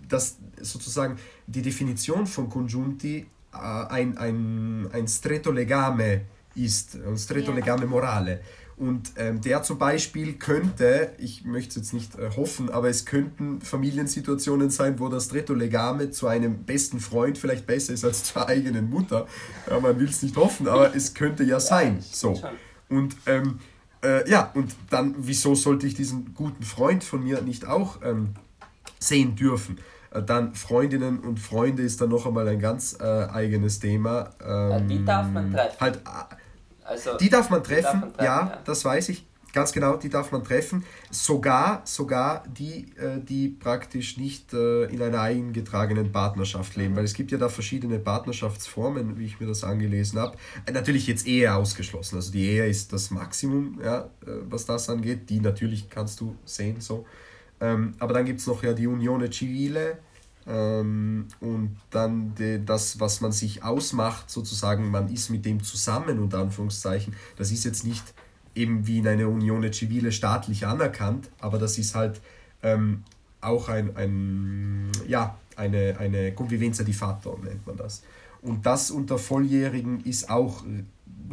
dass 0.08 0.38
sozusagen 0.60 1.16
die 1.48 1.60
Definition 1.60 2.26
von 2.26 2.48
Congiunti 2.48 3.26
äh, 3.52 3.56
ein, 3.58 4.16
ein, 4.16 4.88
ein 4.92 5.08
stretto 5.08 5.50
legame 5.50 6.22
ist, 6.54 6.94
ein 6.94 7.18
stretto 7.18 7.50
Ja. 7.50 7.56
legame 7.56 7.84
morale. 7.86 8.40
Und 8.76 9.12
ähm, 9.16 9.40
der 9.40 9.62
zum 9.62 9.78
Beispiel 9.78 10.34
könnte, 10.34 11.12
ich 11.18 11.44
möchte 11.44 11.70
es 11.70 11.76
jetzt 11.76 11.92
nicht 11.94 12.18
äh, 12.18 12.30
hoffen, 12.36 12.70
aber 12.70 12.88
es 12.88 13.04
könnten 13.04 13.60
Familiensituationen 13.60 14.70
sein, 14.70 14.98
wo 14.98 15.08
das 15.08 15.26
Stretto 15.26 15.54
Legame 15.54 16.10
zu 16.10 16.26
einem 16.26 16.64
besten 16.64 16.98
Freund 16.98 17.38
vielleicht 17.38 17.66
besser 17.66 17.92
ist 17.92 18.04
als 18.04 18.24
zur 18.24 18.48
eigenen 18.48 18.90
Mutter. 18.90 19.28
Ja, 19.70 19.78
man 19.78 19.98
will 20.00 20.08
es 20.08 20.22
nicht 20.22 20.36
hoffen, 20.36 20.66
aber 20.66 20.94
es 20.94 21.14
könnte 21.14 21.44
ja 21.44 21.60
sein. 21.60 22.00
So. 22.00 22.40
Und 22.88 23.16
ähm, 23.26 23.60
äh, 24.02 24.28
ja, 24.28 24.50
und 24.54 24.74
dann, 24.90 25.14
wieso 25.18 25.54
sollte 25.54 25.86
ich 25.86 25.94
diesen 25.94 26.34
guten 26.34 26.62
Freund 26.64 27.04
von 27.04 27.22
mir 27.22 27.42
nicht 27.42 27.66
auch 27.66 28.02
ähm, 28.02 28.30
sehen 28.98 29.36
dürfen? 29.36 29.78
Äh, 30.10 30.22
Dann 30.22 30.54
Freundinnen 30.54 31.20
und 31.20 31.38
Freunde 31.38 31.82
ist 31.82 32.00
dann 32.00 32.10
noch 32.10 32.26
einmal 32.26 32.48
ein 32.48 32.60
ganz 32.60 32.98
äh, 33.00 33.04
eigenes 33.04 33.78
Thema. 33.78 34.30
Ähm, 34.44 34.88
die 34.88 35.04
darf 35.04 35.30
man 35.30 35.52
treffen. 35.52 35.80
Halt, 35.80 36.00
Also, 36.84 37.16
die 37.16 37.28
darf 37.28 37.50
man 37.50 37.62
treffen, 37.64 38.00
darf 38.00 38.16
man 38.16 38.24
ja, 38.24 38.38
treffen, 38.38 38.50
ja. 38.50 38.62
das 38.64 38.84
weiß 38.84 39.08
ich. 39.08 39.24
Ganz 39.54 39.72
genau, 39.72 39.96
die 39.96 40.08
darf 40.08 40.32
man 40.32 40.42
treffen. 40.42 40.84
Sogar, 41.12 41.82
sogar 41.84 42.42
die, 42.48 42.92
äh, 42.96 43.20
die 43.22 43.48
praktisch 43.48 44.16
nicht 44.16 44.52
äh, 44.52 44.86
in 44.86 45.00
einer 45.00 45.20
eingetragenen 45.20 46.10
Partnerschaft 46.10 46.74
leben. 46.74 46.96
Weil 46.96 47.04
es 47.04 47.14
gibt 47.14 47.30
ja 47.30 47.38
da 47.38 47.48
verschiedene 47.48 48.00
Partnerschaftsformen, 48.00 49.16
wie 49.16 49.26
ich 49.26 49.38
mir 49.38 49.46
das 49.46 49.62
angelesen 49.62 50.18
habe. 50.18 50.36
Äh, 50.66 50.72
Natürlich 50.72 51.06
jetzt 51.06 51.24
Ehe 51.28 51.54
ausgeschlossen. 51.54 52.16
Also 52.16 52.32
die 52.32 52.46
Ehe 52.46 52.66
ist 52.66 52.92
das 52.92 53.12
Maximum, 53.12 53.80
ja, 53.82 54.10
was 54.48 54.66
das 54.66 54.90
angeht. 54.90 55.30
Die 55.30 55.38
natürlich 55.38 55.88
kannst 55.88 56.20
du 56.20 56.34
sehen 56.44 56.80
so. 56.80 57.06
Ähm, 57.60 57.94
aber 58.00 58.12
dann 58.12 58.24
gibt 58.24 58.40
es 58.40 58.48
noch 58.48 58.64
ja 58.64 58.72
die 58.72 58.88
Unione 58.88 59.30
Civile, 59.30 59.98
ähm, 60.46 61.26
und 61.40 61.76
dann 61.90 62.34
de, 62.34 62.60
das, 62.64 63.00
was 63.00 63.20
man 63.20 63.32
sich 63.32 63.62
ausmacht, 63.62 64.30
sozusagen, 64.30 64.90
man 64.90 65.08
ist 65.08 65.30
mit 65.30 65.44
dem 65.44 65.62
zusammen, 65.62 66.18
unter 66.18 66.38
Anführungszeichen, 66.38 67.14
das 67.36 67.50
ist 67.50 67.64
jetzt 67.64 67.84
nicht 67.84 68.14
eben 68.54 68.86
wie 68.86 68.98
in 68.98 69.08
einer 69.08 69.28
Unione 69.28 69.72
Civile 69.72 70.12
staatlich 70.12 70.66
anerkannt, 70.66 71.30
aber 71.40 71.58
das 71.58 71.78
ist 71.78 71.94
halt 71.94 72.20
ähm, 72.62 73.02
auch 73.40 73.68
ein, 73.68 73.96
ein, 73.96 74.92
ja, 75.06 75.36
eine, 75.56 75.96
eine 75.98 76.32
Convivenza 76.32 76.84
di 76.84 76.92
fatto, 76.92 77.38
nennt 77.42 77.66
man 77.66 77.76
das. 77.76 78.02
Und 78.42 78.66
das 78.66 78.90
unter 78.90 79.18
Volljährigen 79.18 80.00
ist 80.04 80.28
auch 80.28 80.64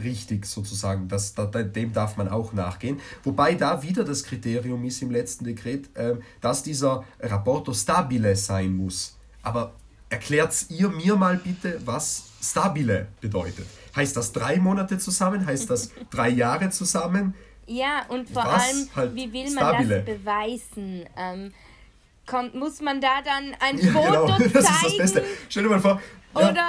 richtig 0.02 0.46
sozusagen, 0.46 1.08
das, 1.08 1.34
da, 1.34 1.46
dem 1.46 1.94
darf 1.94 2.18
man 2.18 2.28
auch 2.30 2.54
nachgehen. 2.54 3.00
Wobei 3.24 3.56
da 3.56 3.82
wieder 3.84 4.04
das 4.04 4.24
Kriterium 4.24 4.84
ist 4.86 5.02
im 5.02 5.12
letzten 5.12 5.46
Dekret, 5.46 5.90
ähm, 5.96 6.22
dass 6.40 6.64
dieser 6.64 7.04
Rapporto 7.20 7.74
stabile 7.74 8.36
sein 8.36 8.76
muss. 8.76 9.18
Aber 9.44 9.74
erklärt 10.10 10.54
ihr 10.70 10.90
mir 10.90 11.16
mal 11.16 11.38
bitte, 11.38 11.80
was 11.86 12.24
stabile 12.42 13.08
bedeutet. 13.22 13.66
Heißt 13.96 14.16
das 14.16 14.32
drei 14.32 14.58
Monate 14.58 14.98
zusammen? 14.98 15.46
Heißt 15.46 15.70
das 15.70 15.92
drei 16.12 16.30
Jahre 16.30 16.70
zusammen? 16.70 17.34
Ja, 17.68 18.06
und 18.10 18.30
vor 18.30 18.44
Was? 18.44 18.64
allem, 18.64 18.90
Halt 18.96 19.16
wie 19.16 19.32
will 19.32 19.44
man 19.54 19.54
stabile. 19.54 20.04
das 20.04 20.06
beweisen? 20.18 21.06
Ähm, 21.18 21.52
kommt, 22.26 22.56
muss 22.56 22.82
man 22.82 23.00
da 23.02 23.22
dann 23.24 23.54
ein 23.60 23.78
Ja, 23.86 23.92
Foto 23.92 24.26
genau, 24.26 24.28
das 24.28 24.40
ist 24.42 24.56
das 24.56 24.66
zeigen? 24.66 24.98
Beste. 24.98 25.24
Stell 25.50 25.64
dir 25.64 25.70
mal 25.70 25.80
vor, 25.80 26.02
ja, 26.36 26.50
Oder 26.50 26.68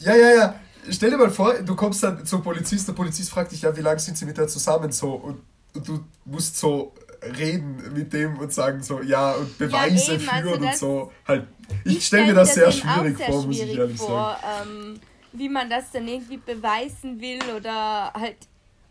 Ja, 0.00 0.14
ja, 0.14 0.30
ja. 0.34 0.60
Stell 0.90 1.10
dir 1.10 1.16
mal 1.18 1.30
vor, 1.30 1.54
du 1.54 1.74
kommst 1.74 2.02
dann 2.02 2.24
zum 2.26 2.42
Polizist, 2.42 2.86
der 2.88 2.92
Polizist 2.92 3.30
fragt 3.30 3.52
dich, 3.52 3.62
ja, 3.62 3.76
wie 3.76 3.80
lange 3.80 3.98
sind 3.98 4.16
sie 4.16 4.24
mit 4.24 4.36
der 4.36 4.48
zusammen 4.48 4.92
so 4.92 5.12
und, 5.14 5.40
und 5.74 5.88
du 5.88 6.04
musst 6.24 6.56
so 6.58 6.92
reden 7.38 7.92
mit 7.94 8.12
dem 8.12 8.38
und 8.38 8.52
sagen 8.52 8.82
so, 8.82 9.00
ja, 9.02 9.32
und 9.32 9.56
Beweise 9.58 10.14
eben, 10.14 10.28
also 10.28 10.48
führen 10.48 10.60
und 10.62 10.66
das- 10.68 10.78
so. 10.78 11.12
Halt, 11.26 11.46
ich, 11.84 11.96
Ich 11.98 12.06
stelle 12.06 12.22
mir 12.22 12.28
stell 12.30 12.34
das 12.36 12.54
sehr 12.54 12.70
schwierig 12.72 13.16
sehr 13.16 13.26
vor, 13.32 13.42
muss 13.46 13.56
ich 13.56 13.62
schwierig 13.62 13.78
ehrlich 13.78 13.96
vor, 13.96 14.38
sagen. 14.42 14.68
ähm, 14.70 15.00
wie 15.32 15.48
man 15.48 15.68
das 15.68 15.90
dann 15.90 16.06
irgendwie 16.06 16.36
beweisen 16.38 17.20
will 17.20 17.40
oder 17.56 18.12
halt, 18.14 18.36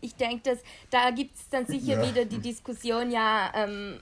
ich 0.00 0.14
denke, 0.16 0.50
dass 0.50 0.58
da 0.90 1.10
gibt 1.10 1.36
es 1.36 1.48
dann 1.48 1.66
sicher 1.66 2.00
Ja. 2.02 2.08
wieder 2.08 2.24
die 2.24 2.38
Diskussion, 2.38 3.10
ja, 3.10 3.50
ähm, 3.54 4.00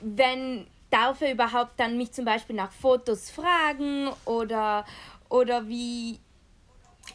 wenn 0.00 0.66
darf 0.90 1.22
er 1.22 1.32
überhaupt 1.32 1.78
dann 1.80 1.96
mich 1.96 2.12
zum 2.12 2.24
Beispiel 2.26 2.54
nach 2.56 2.70
Fotos 2.72 3.30
fragen 3.30 4.08
oder 4.26 4.84
oder 5.32 5.66
wie 5.66 6.20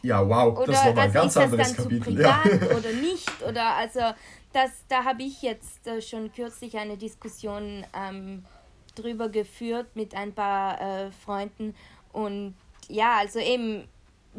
Ja, 0.02 0.28
wow, 0.28 0.58
oder 0.58 0.72
das 0.72 0.84
war 0.84 0.94
mal 0.94 1.02
ein 1.02 1.12
ganz 1.12 1.36
ist 1.36 1.36
das 1.36 1.44
anderes 1.44 1.76
Kapitel. 1.76 2.20
Ja. 2.20 2.38
privat 2.42 2.62
oder 2.78 2.92
nicht 2.92 3.42
oder 3.42 3.76
also 3.76 4.00
das 4.52 4.70
da 4.88 5.04
habe 5.04 5.22
ich 5.22 5.42
jetzt 5.42 5.86
äh, 5.86 6.02
schon 6.02 6.32
kürzlich 6.32 6.76
eine 6.76 6.96
Diskussion 6.96 7.86
ähm, 7.94 8.44
drüber 8.94 9.28
geführt 9.28 9.86
mit 9.94 10.14
ein 10.14 10.32
paar 10.32 10.80
äh, 10.80 11.10
Freunden 11.12 11.74
und 12.12 12.54
ja 12.88 13.18
also 13.18 13.38
eben 13.38 13.88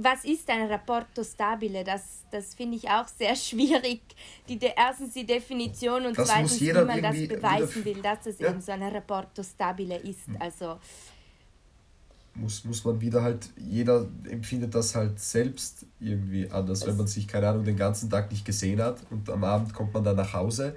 was 0.01 0.23
ist 0.23 0.49
ein 0.49 0.67
Rapporto 0.71 1.23
stabile? 1.23 1.83
Das, 1.83 2.23
das 2.31 2.55
finde 2.55 2.77
ich 2.77 2.89
auch 2.89 3.07
sehr 3.07 3.35
schwierig. 3.47 4.01
Die, 4.47 4.57
de, 4.57 4.71
erstens 4.75 5.13
die 5.13 5.25
Definition 5.25 6.05
und 6.05 6.17
Das 6.17 6.29
zweitens, 6.29 6.61
wie 6.61 6.71
man 6.73 7.01
das 7.01 7.27
beweisen 7.27 7.83
will, 7.83 8.01
dass 8.01 8.25
es 8.25 8.39
Ja. 8.39 8.47
Hm. 8.47 8.53
eben 8.53 8.61
so 8.61 8.71
ein 8.71 8.83
Rapporto 8.83 9.43
stabile 9.43 9.97
ist. 9.97 10.29
Also 10.39 10.77
muss, 12.41 12.63
muss 12.65 12.83
man 12.85 12.99
wieder 13.01 13.21
halt, 13.21 13.49
jeder 13.57 14.07
empfindet 14.29 14.73
das 14.75 14.95
halt 14.95 15.19
selbst 15.19 15.85
irgendwie 15.99 16.49
anders, 16.49 16.85
wenn 16.87 16.97
man 16.97 17.07
sich, 17.07 17.27
keine 17.27 17.47
Ahnung, 17.49 17.63
den 17.65 17.77
ganzen 17.77 18.09
Tag 18.09 18.31
nicht 18.31 18.45
gesehen 18.45 18.81
hat 18.81 18.97
und 19.09 19.29
am 19.29 19.43
Abend 19.43 19.73
kommt 19.73 19.93
man 19.93 20.03
dann 20.03 20.15
nach 20.15 20.33
Hause 20.33 20.75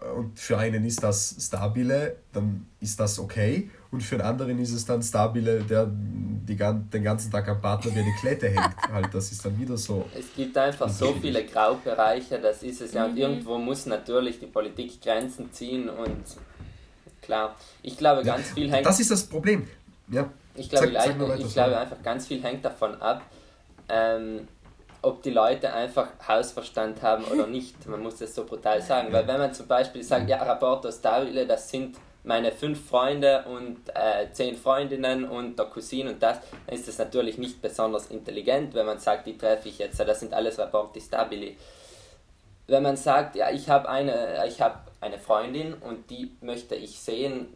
äh, 0.00 0.06
und 0.18 0.38
für 0.38 0.58
einen 0.58 0.84
ist 0.84 1.02
das 1.02 1.36
stabile, 1.38 2.16
dann 2.32 2.66
ist 2.80 2.98
das 3.00 3.18
okay 3.18 3.70
und 3.90 4.02
für 4.02 4.16
einen 4.16 4.24
anderen 4.24 4.58
ist 4.58 4.72
es 4.72 4.84
dann 4.84 5.02
stabile, 5.02 5.62
der 5.62 5.90
die, 5.90 6.56
gan- 6.56 6.88
den 6.90 7.02
ganzen 7.04 7.30
Tag 7.30 7.46
am 7.48 7.60
Partner 7.60 7.94
wie 7.94 8.00
eine 8.00 8.14
Klette 8.20 8.48
hängt. 8.56 8.76
Halt, 8.92 9.12
das 9.12 9.30
ist 9.32 9.44
dann 9.44 9.58
wieder 9.58 9.76
so. 9.76 10.04
Es 10.18 10.26
gibt 10.34 10.56
einfach 10.58 10.88
so 10.88 11.14
viele 11.20 11.44
Graubereiche, 11.44 12.38
das 12.40 12.62
ist 12.62 12.80
es 12.80 12.92
ja. 12.92 13.04
Mhm. 13.06 13.12
Und 13.12 13.18
irgendwo 13.18 13.58
muss 13.58 13.86
natürlich 13.86 14.40
die 14.40 14.46
Politik 14.46 15.00
Grenzen 15.00 15.52
ziehen 15.52 15.88
und 15.88 16.24
klar, 17.20 17.54
ich 17.82 17.96
glaube 17.96 18.22
ganz 18.24 18.50
viel 18.50 18.70
hängt 18.72 18.86
Das 18.86 18.98
ist 18.98 19.10
das 19.10 19.24
Problem. 19.24 19.66
Ja, 20.08 20.28
Ich 20.54 20.68
glaube, 20.68 20.92
Sag- 20.92 21.02
sag 21.02 21.18
nur 21.18 21.28
weiter, 21.28 21.40
ich 21.46 21.52
glaube 21.54 21.78
einfach, 21.78 22.02
ganz 22.02 22.26
viel 22.26 22.42
hängt 22.42 22.64
davon 22.64 23.00
ab, 23.00 23.22
ähm, 23.88 24.48
ob 25.00 25.22
die 25.22 25.30
Leute 25.30 25.72
einfach 25.72 26.08
Hausverstand 26.28 27.02
haben 27.02 27.24
oder 27.24 27.46
nicht. 27.46 27.86
Man 27.88 28.02
muss 28.02 28.16
das 28.18 28.34
so 28.34 28.44
brutal 28.44 28.80
sagen. 28.80 29.12
Weil 29.12 29.26
wenn 29.26 29.38
man 29.38 29.52
zum 29.52 29.66
Beispiel 29.66 30.02
sagt, 30.04 30.28
ja, 30.28 30.42
Rapporto 30.42 30.92
Stabile, 30.92 31.46
das 31.46 31.68
sind 31.70 31.96
meine 32.24 32.52
fünf 32.52 32.88
Freunde 32.88 33.44
und 33.46 33.78
äh, 33.94 34.30
zehn 34.32 34.56
Freundinnen 34.56 35.24
und 35.24 35.58
der 35.58 35.66
Cousin 35.66 36.06
und 36.06 36.22
das, 36.22 36.38
dann 36.66 36.76
ist 36.76 36.86
das 36.86 36.98
natürlich 36.98 37.36
nicht 37.36 37.60
besonders 37.60 38.06
intelligent, 38.12 38.74
wenn 38.74 38.86
man 38.86 39.00
sagt, 39.00 39.26
die 39.26 39.36
treffe 39.36 39.68
ich 39.68 39.78
jetzt, 39.78 39.98
das 39.98 40.20
sind 40.20 40.32
alles 40.32 40.56
Rapporti 40.58 41.00
Stabili. 41.00 41.56
Wenn 42.68 42.84
man 42.84 42.96
sagt, 42.96 43.34
ja, 43.34 43.50
ich 43.50 43.68
habe 43.68 43.88
eine, 43.88 44.44
ich 44.46 44.60
habe 44.60 44.76
eine 45.00 45.18
Freundin 45.18 45.74
und 45.74 46.08
die 46.10 46.36
möchte 46.42 46.76
ich 46.76 47.00
sehen, 47.00 47.48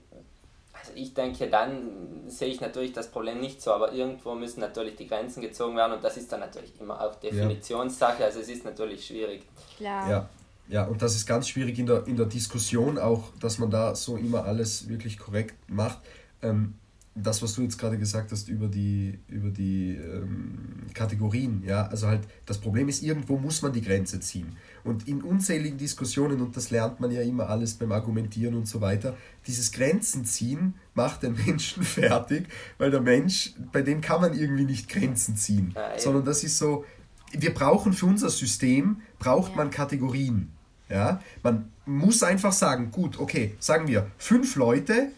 ich 0.94 1.14
denke, 1.14 1.48
dann 1.48 2.24
sehe 2.28 2.48
ich 2.48 2.60
natürlich 2.60 2.92
das 2.92 3.10
Problem 3.10 3.40
nicht 3.40 3.62
so, 3.62 3.72
aber 3.72 3.92
irgendwo 3.92 4.34
müssen 4.34 4.60
natürlich 4.60 4.96
die 4.96 5.06
Grenzen 5.06 5.40
gezogen 5.40 5.76
werden 5.76 5.92
und 5.92 6.04
das 6.04 6.16
ist 6.16 6.30
dann 6.32 6.40
natürlich 6.40 6.72
immer 6.80 7.00
auch 7.00 7.14
Definitionssache, 7.16 8.24
also 8.24 8.40
es 8.40 8.48
ist 8.48 8.64
natürlich 8.64 9.06
schwierig. 9.06 9.42
klar. 9.78 10.10
Ja, 10.10 10.28
ja, 10.68 10.84
und 10.84 11.00
das 11.00 11.14
ist 11.14 11.26
ganz 11.26 11.48
schwierig 11.48 11.78
in 11.78 11.86
der, 11.86 12.06
in 12.06 12.16
der 12.16 12.26
Diskussion 12.26 12.98
auch, 12.98 13.32
dass 13.40 13.58
man 13.58 13.70
da 13.70 13.94
so 13.94 14.16
immer 14.16 14.44
alles 14.44 14.88
wirklich 14.88 15.18
korrekt 15.18 15.54
macht. 15.68 15.98
Ähm, 16.42 16.74
das, 17.14 17.40
was 17.42 17.54
du 17.54 17.62
jetzt 17.62 17.78
gerade 17.78 17.98
gesagt 17.98 18.30
hast 18.30 18.48
über 18.48 18.68
die, 18.68 19.18
über 19.28 19.48
die 19.48 19.96
ähm, 19.96 20.86
Kategorien, 20.92 21.62
ja, 21.64 21.86
also 21.86 22.08
halt, 22.08 22.22
das 22.44 22.58
Problem 22.58 22.88
ist, 22.88 23.02
irgendwo 23.02 23.38
muss 23.38 23.62
man 23.62 23.72
die 23.72 23.80
Grenze 23.80 24.20
ziehen. 24.20 24.56
Und 24.86 25.08
in 25.08 25.22
unzähligen 25.22 25.78
Diskussionen, 25.78 26.40
und 26.40 26.56
das 26.56 26.70
lernt 26.70 27.00
man 27.00 27.10
ja 27.10 27.20
immer 27.22 27.48
alles 27.50 27.74
beim 27.74 27.92
Argumentieren 27.92 28.54
und 28.54 28.66
so 28.68 28.80
weiter, 28.80 29.16
dieses 29.46 29.72
Grenzen 29.72 30.24
ziehen 30.24 30.74
macht 30.94 31.22
den 31.22 31.34
Menschen 31.46 31.82
fertig, 31.82 32.48
weil 32.78 32.90
der 32.90 33.00
Mensch, 33.00 33.52
bei 33.72 33.82
dem 33.82 34.00
kann 34.00 34.20
man 34.20 34.32
irgendwie 34.32 34.64
nicht 34.64 34.88
Grenzen 34.88 35.36
ziehen, 35.36 35.72
Ja, 35.74 35.92
eben. 35.92 36.00
sondern 36.00 36.24
das 36.24 36.44
ist 36.44 36.56
so, 36.56 36.84
wir 37.32 37.52
brauchen 37.52 37.92
für 37.92 38.06
unser 38.06 38.30
System, 38.30 39.02
braucht 39.18 39.56
man 39.56 39.70
Kategorien. 39.70 40.52
Ja? 40.88 41.20
Man 41.42 41.70
muss 41.84 42.22
einfach 42.22 42.52
sagen, 42.52 42.90
gut, 42.90 43.18
okay, 43.18 43.54
sagen 43.58 43.88
wir, 43.88 44.06
fünf 44.18 44.56
Leute 44.56 45.08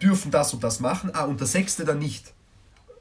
dürfen 0.00 0.30
das 0.30 0.54
und 0.54 0.62
das 0.62 0.80
machen, 0.80 1.10
ah, 1.12 1.24
und 1.24 1.40
der 1.40 1.46
sechste 1.46 1.84
dann 1.84 1.98
nicht. 1.98 2.32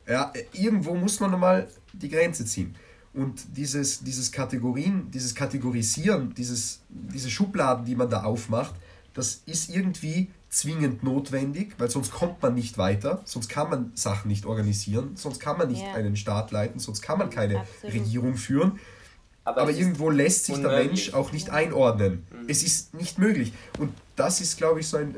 Ja, 0.08 0.34
irgendwo 0.54 0.96
muss 0.96 1.20
man 1.20 1.32
nochmal 1.32 1.68
die 1.94 2.10
Grenze 2.10 2.46
ziehen. 2.46 2.76
Und 3.14 3.58
dieses, 3.58 4.04
dieses 4.04 4.32
Kategorien, 4.32 5.12
dieses 5.12 5.36
Kategorisieren, 5.36 6.34
dieses, 6.34 6.80
diese 6.90 7.30
Schubladen, 7.30 7.86
die 7.86 7.96
man 7.96 8.10
da 8.10 8.24
aufmacht, 8.24 8.74
das 9.14 9.42
ist 9.46 9.70
irgendwie 9.70 10.30
zwingend 10.50 11.04
notwendig, 11.04 11.76
weil 11.78 11.90
sonst 11.90 12.12
kommt 12.12 12.42
man 12.42 12.56
nicht 12.56 12.78
weiter, 12.78 13.22
sonst 13.26 13.50
kann 13.50 13.70
man 13.70 13.92
Sachen 13.96 14.30
nicht 14.30 14.46
organisieren, 14.46 15.12
sonst 15.16 15.40
kann 15.40 15.58
man 15.58 15.70
nicht 15.70 15.82
Ja. 15.84 15.94
einen 15.94 16.16
Staat 16.16 16.52
leiten, 16.52 16.80
sonst 16.80 17.02
kann 17.02 17.18
man 17.18 17.30
keine 17.30 17.60
Absolut. 17.60 17.96
Regierung 17.96 18.36
führen. 18.36 18.80
Aber, 19.44 19.70
ist 19.72 19.80
irgendwo 19.80 20.10
lässt 20.10 20.46
sich 20.46 20.56
der 20.56 20.70
unmöglich. 20.70 20.88
Mensch 20.88 21.14
auch 21.14 21.32
nicht 21.32 21.50
einordnen. 21.50 22.24
Es 22.48 22.64
ist 22.64 22.94
nicht 22.94 23.18
möglich. 23.18 23.54
Und 23.80 23.92
das 24.16 24.40
ist, 24.40 24.58
glaube 24.58 24.82
ich, 24.82 24.88
so 24.88 24.98
ein, 24.98 25.16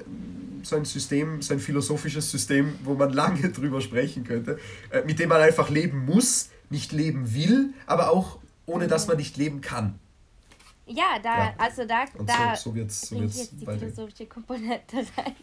so 0.63 0.77
ein 0.77 0.85
System, 0.85 1.41
so 1.41 1.53
ein 1.53 1.59
philosophisches 1.59 2.31
System, 2.31 2.73
wo 2.83 2.93
man 2.93 3.12
lange 3.13 3.50
drüber 3.50 3.81
sprechen 3.81 4.23
könnte, 4.23 4.59
äh, 4.91 5.03
mit 5.03 5.19
dem 5.19 5.29
man 5.29 5.41
einfach 5.41 5.69
leben 5.69 6.05
muss, 6.05 6.50
nicht 6.70 6.91
leben 6.91 7.34
will, 7.34 7.74
aber 7.86 8.12
auch 8.12 8.39
ohne 8.65 8.88
dass 8.88 9.08
man 9.08 9.17
nicht 9.17 9.38
leben 9.38 9.62
kann. 9.62 10.00
Ja, 10.86 11.17
da, 11.22 11.38
Ja. 11.38 11.53
also 11.58 11.86
da, 11.86 12.05
Und 12.17 12.27
da 12.27 12.55
so, 12.55 12.72
so 12.72 12.75
wird 12.75 12.89
es 12.89 13.01
so 13.01 13.20
wird's 13.20 13.38
jetzt 13.38 13.53
die 13.62 13.65
philosophische 13.65 14.25
Komponente 14.25 14.98
rein. 15.17 15.36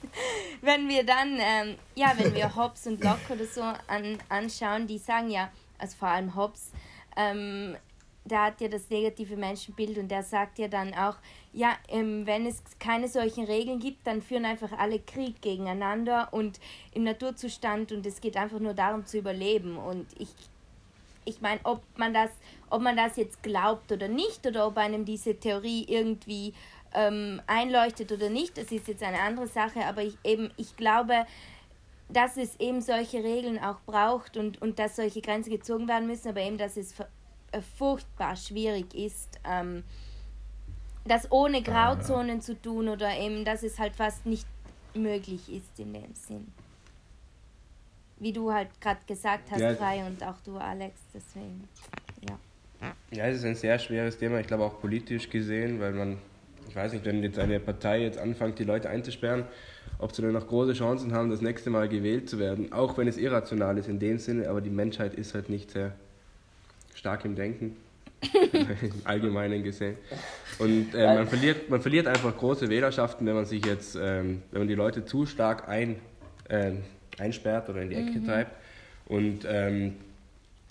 Wenn 0.60 0.88
wir 0.88 1.04
dann, 1.04 1.38
ähm, 1.38 1.76
ja, 1.94 2.12
wenn 2.16 2.34
wir 2.34 2.54
Hobbes 2.54 2.86
und 2.86 3.02
Locke 3.02 3.32
oder 3.32 3.46
so 3.46 3.62
an, 3.62 4.18
anschauen, 4.28 4.86
die 4.86 4.98
sagen 4.98 5.30
ja, 5.30 5.50
also 5.78 5.96
vor 5.96 6.08
allem 6.08 6.34
Hobbes, 6.34 6.72
ähm, 7.16 7.74
der 8.24 8.44
hat 8.44 8.60
ja 8.60 8.68
das 8.68 8.90
negative 8.90 9.36
Menschenbild 9.36 9.96
und 9.96 10.08
der 10.08 10.22
sagt 10.22 10.58
ja 10.58 10.68
dann 10.68 10.92
auch, 10.92 11.16
ja, 11.54 11.72
ähm, 11.88 12.26
wenn 12.26 12.44
es 12.46 12.62
keine 12.78 13.08
solchen 13.08 13.44
Regeln 13.44 13.80
gibt, 13.80 14.06
dann 14.06 14.20
führen 14.20 14.44
einfach 14.44 14.72
alle 14.72 15.00
Krieg 15.00 15.40
gegeneinander 15.40 16.28
und 16.32 16.60
im 16.92 17.04
Naturzustand 17.04 17.92
und 17.92 18.04
es 18.04 18.20
geht 18.20 18.36
einfach 18.36 18.60
nur 18.60 18.74
darum 18.74 19.06
zu 19.06 19.18
überleben 19.18 19.78
und 19.78 20.06
ich 20.18 20.28
ich 21.24 21.40
meine, 21.40 21.60
ob 21.64 21.82
man 21.96 22.14
das, 22.14 22.30
ob 22.70 22.82
man 22.82 22.96
das 22.96 23.16
jetzt 23.16 23.42
glaubt 23.42 23.92
oder 23.92 24.08
nicht, 24.08 24.46
oder 24.46 24.66
ob 24.66 24.76
einem 24.78 25.04
diese 25.04 25.38
Theorie 25.38 25.84
irgendwie 25.88 26.54
ähm, 26.94 27.40
einleuchtet 27.46 28.12
oder 28.12 28.30
nicht, 28.30 28.56
das 28.58 28.72
ist 28.72 28.88
jetzt 28.88 29.02
eine 29.02 29.20
andere 29.20 29.46
Sache, 29.46 29.84
aber 29.84 30.02
ich 30.02 30.16
eben, 30.24 30.50
ich 30.56 30.76
glaube, 30.76 31.26
dass 32.08 32.36
es 32.36 32.58
eben 32.58 32.80
solche 32.80 33.22
Regeln 33.22 33.58
auch 33.58 33.80
braucht 33.86 34.36
und, 34.36 34.60
und 34.60 34.78
dass 34.78 34.96
solche 34.96 35.20
Grenzen 35.20 35.50
gezogen 35.50 35.86
werden 35.88 36.06
müssen, 36.06 36.28
aber 36.28 36.40
eben, 36.40 36.58
dass 36.58 36.76
es 36.76 36.94
äh, 37.52 37.60
furchtbar 37.78 38.36
schwierig 38.36 38.94
ist, 38.94 39.38
ähm, 39.44 39.84
das 41.04 41.30
ohne 41.30 41.62
Grauzonen 41.62 42.40
zu 42.40 42.60
tun 42.60 42.88
oder 42.88 43.16
eben, 43.16 43.44
dass 43.44 43.62
es 43.62 43.78
halt 43.78 43.94
fast 43.94 44.26
nicht 44.26 44.46
möglich 44.94 45.48
ist 45.52 45.78
in 45.78 45.92
dem 45.92 46.14
Sinn. 46.14 46.52
Wie 48.20 48.32
du 48.32 48.52
halt 48.52 48.68
gerade 48.80 49.00
gesagt 49.06 49.50
hast, 49.50 49.60
Ja. 49.60 49.74
Frei 49.74 50.04
und 50.06 50.22
auch 50.22 50.40
du, 50.44 50.56
Alex, 50.56 51.00
deswegen, 51.14 51.66
ja. 52.28 52.38
Ja, 53.10 53.26
es 53.26 53.38
ist 53.38 53.44
ein 53.44 53.54
sehr 53.56 53.78
schweres 53.78 54.18
Thema, 54.18 54.38
ich 54.40 54.46
glaube 54.46 54.64
auch 54.64 54.80
politisch 54.80 55.28
gesehen, 55.28 55.80
weil 55.80 55.92
man, 55.92 56.18
ich 56.68 56.76
weiß 56.76 56.92
nicht, 56.92 57.04
wenn 57.04 57.22
jetzt 57.22 57.38
eine 57.38 57.58
Partei 57.60 58.02
jetzt 58.02 58.18
anfängt, 58.18 58.58
die 58.58 58.64
Leute 58.64 58.88
einzusperren, 58.88 59.44
ob 59.98 60.14
sie 60.14 60.22
dann 60.22 60.32
noch 60.32 60.46
große 60.46 60.72
Chancen 60.74 61.12
haben, 61.12 61.30
das 61.30 61.40
nächste 61.40 61.70
Mal 61.70 61.88
gewählt 61.88 62.28
zu 62.30 62.38
werden, 62.38 62.72
auch 62.72 62.96
wenn 62.96 63.08
es 63.08 63.16
irrational 63.16 63.76
ist 63.78 63.88
in 63.88 63.98
dem 63.98 64.18
Sinne, 64.18 64.48
aber 64.48 64.60
die 64.60 64.70
Menschheit 64.70 65.14
ist 65.14 65.34
halt 65.34 65.48
nicht 65.50 65.70
sehr 65.70 65.92
stark 66.94 67.24
im 67.24 67.34
Denken, 67.36 67.76
im 68.52 69.02
Allgemeinen 69.04 69.62
gesehen. 69.62 69.96
Und 70.58 70.94
äh, 70.94 71.14
man, 71.14 71.26
verliert, 71.26 71.70
man 71.70 71.80
verliert 71.80 72.06
einfach 72.06 72.36
große 72.36 72.68
Wählerschaften, 72.68 73.26
wenn 73.26 73.34
man 73.34 73.46
sich 73.46 73.64
jetzt, 73.64 73.96
ähm, 73.96 74.42
wenn 74.50 74.62
man 74.62 74.68
die 74.68 74.74
Leute 74.74 75.04
zu 75.04 75.24
stark 75.26 75.68
ein, 75.68 75.96
ähm, 76.50 76.82
einsperrt 77.20 77.68
oder 77.68 77.82
in 77.82 77.90
die 77.90 77.96
Ecke 77.96 78.24
treibt. 78.24 78.52
Und 79.06 79.46
ähm, 79.48 79.96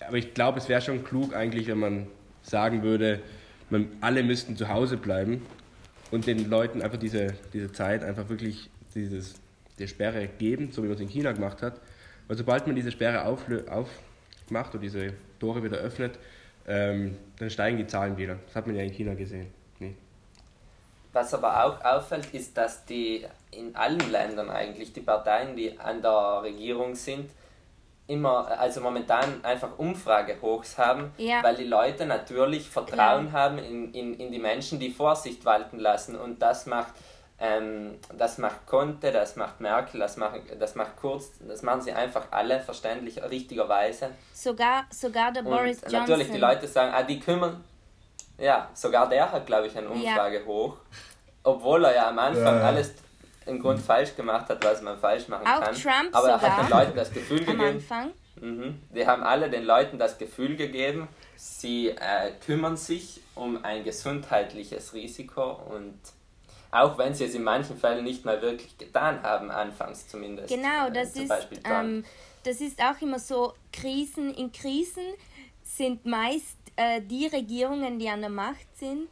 aber 0.00 0.16
ich 0.16 0.34
glaube, 0.34 0.58
es 0.58 0.68
wäre 0.68 0.80
schon 0.80 1.04
klug 1.04 1.34
eigentlich, 1.34 1.66
wenn 1.66 1.78
man 1.78 2.06
sagen 2.42 2.82
würde, 2.82 3.20
man, 3.68 3.88
alle 4.00 4.22
müssten 4.22 4.56
zu 4.56 4.68
Hause 4.68 4.96
bleiben 4.96 5.42
und 6.10 6.26
den 6.26 6.48
Leuten 6.48 6.82
einfach 6.82 6.98
diese, 6.98 7.34
diese 7.52 7.72
Zeit 7.72 8.02
einfach 8.02 8.28
wirklich 8.28 8.70
dieses, 8.94 9.34
die 9.78 9.86
Sperre 9.86 10.28
geben, 10.38 10.72
so 10.72 10.82
wie 10.82 10.86
man 10.86 10.96
es 10.96 11.00
in 11.00 11.08
China 11.08 11.32
gemacht 11.32 11.62
hat. 11.62 11.80
Weil 12.26 12.36
sobald 12.36 12.66
man 12.66 12.76
diese 12.76 12.90
Sperre 12.90 13.24
aufmacht 13.24 14.74
und 14.74 14.80
diese 14.80 15.12
Tore 15.38 15.62
wieder 15.62 15.78
öffnet, 15.78 16.18
ähm, 16.66 17.16
dann 17.38 17.50
steigen 17.50 17.78
die 17.78 17.86
Zahlen 17.86 18.16
wieder. 18.16 18.38
Das 18.46 18.56
hat 18.56 18.66
man 18.66 18.76
ja 18.76 18.82
in 18.82 18.92
China 18.92 19.14
gesehen. 19.14 19.48
Was 21.12 21.34
aber 21.34 21.64
auch 21.64 21.84
auffällt, 21.84 22.32
ist, 22.34 22.56
dass 22.56 22.84
die 22.84 23.26
in 23.50 23.74
allen 23.74 24.10
Ländern 24.12 24.48
eigentlich 24.50 24.92
die 24.92 25.00
Parteien, 25.00 25.56
die 25.56 25.78
an 25.78 26.00
der 26.02 26.42
Regierung 26.42 26.94
sind, 26.94 27.30
immer, 28.06 28.46
also 28.58 28.80
momentan 28.80 29.44
einfach 29.44 29.78
Umfragehochs 29.78 30.78
haben, 30.78 31.12
Ja. 31.16 31.42
weil 31.42 31.54
die 31.56 31.64
Leute 31.64 32.06
natürlich 32.06 32.68
Vertrauen 32.68 33.32
haben 33.32 33.58
in, 33.58 33.92
in, 33.94 34.14
in 34.18 34.32
die 34.32 34.38
Menschen, 34.38 34.78
die 34.80 34.90
Vorsicht 34.90 35.44
walten 35.44 35.78
lassen. 35.78 36.16
Und 36.16 36.40
das 36.42 36.66
macht, 36.66 36.92
ähm, 37.38 37.98
das 38.16 38.38
macht 38.38 38.66
Conte, 38.66 39.12
das 39.12 39.36
macht 39.36 39.60
Merkel, 39.60 40.00
das 40.00 40.16
macht, 40.16 40.40
das 40.58 40.74
macht 40.74 40.96
Kurz, 40.96 41.32
das 41.46 41.62
machen 41.62 41.82
sie 41.82 41.92
einfach 41.92 42.26
alle 42.32 42.58
verständlich, 42.60 43.22
richtigerweise. 43.22 44.10
Sogar, 44.32 44.86
sogar 44.90 45.30
der 45.32 45.44
Und 45.44 45.50
Boris 45.50 45.80
Johnson. 45.82 46.00
natürlich 46.00 46.30
die 46.32 46.38
Leute 46.38 46.66
sagen, 46.66 46.92
ah, 46.94 47.02
die 47.04 47.18
kümmern. 47.20 47.64
Ja, 48.40 48.68
sogar 48.74 49.08
der 49.08 49.30
hat, 49.30 49.46
glaube 49.46 49.66
ich, 49.66 49.76
eine 49.76 49.88
Umfrage 49.88 50.44
hoch. 50.46 50.76
Obwohl 51.42 51.84
er 51.84 51.94
ja 51.94 52.08
am 52.08 52.18
Anfang 52.18 52.56
Ja. 52.58 52.62
alles 52.62 52.92
im 53.46 53.60
Grund 53.60 53.80
falsch 53.80 54.14
gemacht 54.16 54.48
hat, 54.48 54.62
was 54.64 54.82
man 54.82 54.98
falsch 54.98 55.28
machen 55.28 55.46
Auch 55.46 55.60
kann. 55.60 55.74
Trump 55.74 56.08
Aber 56.14 56.28
er 56.30 56.38
sogar. 56.38 56.56
hat 56.56 56.64
den 56.64 56.70
Leuten 56.78 56.96
das 56.96 57.12
Gefühl 57.12 57.40
am 57.40 57.46
gegeben. 57.46 57.62
Anfang. 57.62 58.10
Mhm. 58.40 58.80
Die 58.94 59.06
haben 59.06 59.22
alle 59.22 59.50
den 59.50 59.64
Leuten 59.64 59.98
das 59.98 60.16
Gefühl 60.18 60.56
gegeben, 60.56 61.08
sie 61.36 61.88
äh, 61.90 62.32
kümmern 62.44 62.76
sich 62.76 63.20
um 63.34 63.62
ein 63.64 63.84
gesundheitliches 63.84 64.92
Risiko 64.94 65.60
und 65.74 65.98
auch 66.70 66.96
wenn 66.98 67.14
sie 67.14 67.24
es 67.24 67.34
in 67.34 67.42
manchen 67.42 67.76
Fällen 67.76 68.04
nicht 68.04 68.24
mal 68.24 68.40
wirklich 68.40 68.78
getan 68.78 69.22
haben, 69.22 69.50
anfangs 69.50 70.06
zumindest. 70.06 70.48
Genau, 70.54 70.86
äh, 70.88 70.92
das 70.92 71.12
zum 71.14 71.22
ist, 71.22 71.28
Beispiel 71.28 71.58
Trump. 71.62 71.82
ähm, 71.82 72.04
das 72.44 72.60
ist 72.60 72.80
auch 72.80 73.00
immer 73.02 73.18
so, 73.18 73.54
Krisen 73.72 74.32
in 74.34 74.52
Krisen 74.52 75.02
sind 75.62 76.06
meist 76.06 76.56
äh, 76.80 77.02
die 77.02 77.26
Regierungen, 77.26 77.98
die 77.98 78.08
an 78.08 78.22
der 78.22 78.30
Macht 78.30 78.66
sind, 78.78 79.08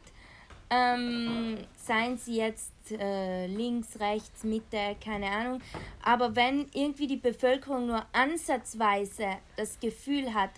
ähm, 0.71 1.57
seien 1.75 2.17
sie 2.17 2.37
jetzt 2.37 2.73
äh, 2.91 3.45
links, 3.45 3.99
rechts, 3.99 4.43
Mitte, 4.43 4.95
keine 5.03 5.27
Ahnung. 5.27 5.61
Aber 6.03 6.35
wenn 6.35 6.67
irgendwie 6.73 7.05
die 7.05 7.17
Bevölkerung 7.17 7.85
nur 7.87 8.03
ansatzweise 8.11 9.37
das 9.55 9.79
Gefühl 9.79 10.33
hat, 10.33 10.49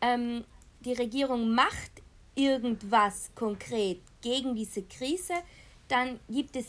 ähm, 0.00 0.44
die 0.80 0.94
Regierung 0.94 1.54
macht 1.54 1.90
irgendwas 2.34 3.30
konkret 3.34 4.00
gegen 4.22 4.54
diese 4.54 4.82
Krise, 4.82 5.34
dann 5.88 6.18
gibt 6.30 6.56
es 6.56 6.66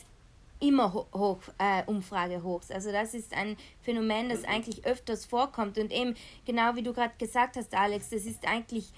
immer 0.58 0.92
ho 0.92 1.06
hoch, 1.14 1.40
äh, 1.56 1.84
Umfrage 1.86 2.42
hochs. 2.42 2.70
Also 2.70 2.92
das 2.92 3.14
ist 3.14 3.32
ein 3.32 3.56
Phänomen, 3.80 4.28
das 4.28 4.44
eigentlich 4.44 4.84
öfters 4.84 5.24
vorkommt. 5.24 5.78
Und 5.78 5.90
eben, 5.90 6.14
genau 6.44 6.74
wie 6.74 6.82
du 6.82 6.92
gerade 6.92 7.14
gesagt 7.16 7.56
hast, 7.56 7.74
Alex, 7.74 8.10
das 8.10 8.26
ist 8.26 8.46
eigentlich 8.46 8.88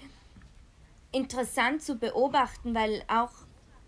interessant 1.13 1.81
zu 1.81 1.95
beobachten, 1.95 2.75
weil 2.75 3.03
auch 3.07 3.31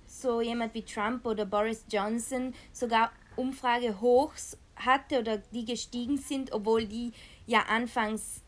so 0.07 0.39
jemand 0.39 0.73
wie 0.73 0.83
Trump 0.83 1.25
oder 1.25 1.45
Boris 1.45 1.85
Johnson 1.91 2.53
sogar 2.71 3.11
Umfrage 3.35 3.99
hochs 3.99 4.57
hatte 4.77 5.19
oder 5.19 5.37
die 5.37 5.65
gestiegen 5.65 6.17
sind, 6.17 6.53
obwohl 6.53 6.85
die 6.85 7.11
ja 7.45 7.63
anfangs 7.67 8.41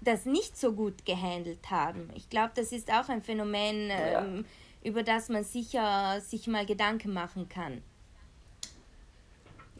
das 0.00 0.26
nicht 0.26 0.56
so 0.56 0.72
gut 0.72 1.06
gehandelt 1.06 1.70
haben. 1.70 2.10
Ich 2.14 2.28
glaube, 2.28 2.52
das 2.54 2.72
ist 2.72 2.90
auch 2.92 3.08
ein 3.08 3.22
Phänomen, 3.22 3.88
Ja. 3.88 4.24
ähm, 4.24 4.44
über 4.82 5.02
das 5.02 5.28
man 5.28 5.44
sicher 5.44 6.20
sich 6.20 6.46
mal 6.46 6.64
Gedanken 6.66 7.12
machen 7.12 7.48
kann. 7.48 7.82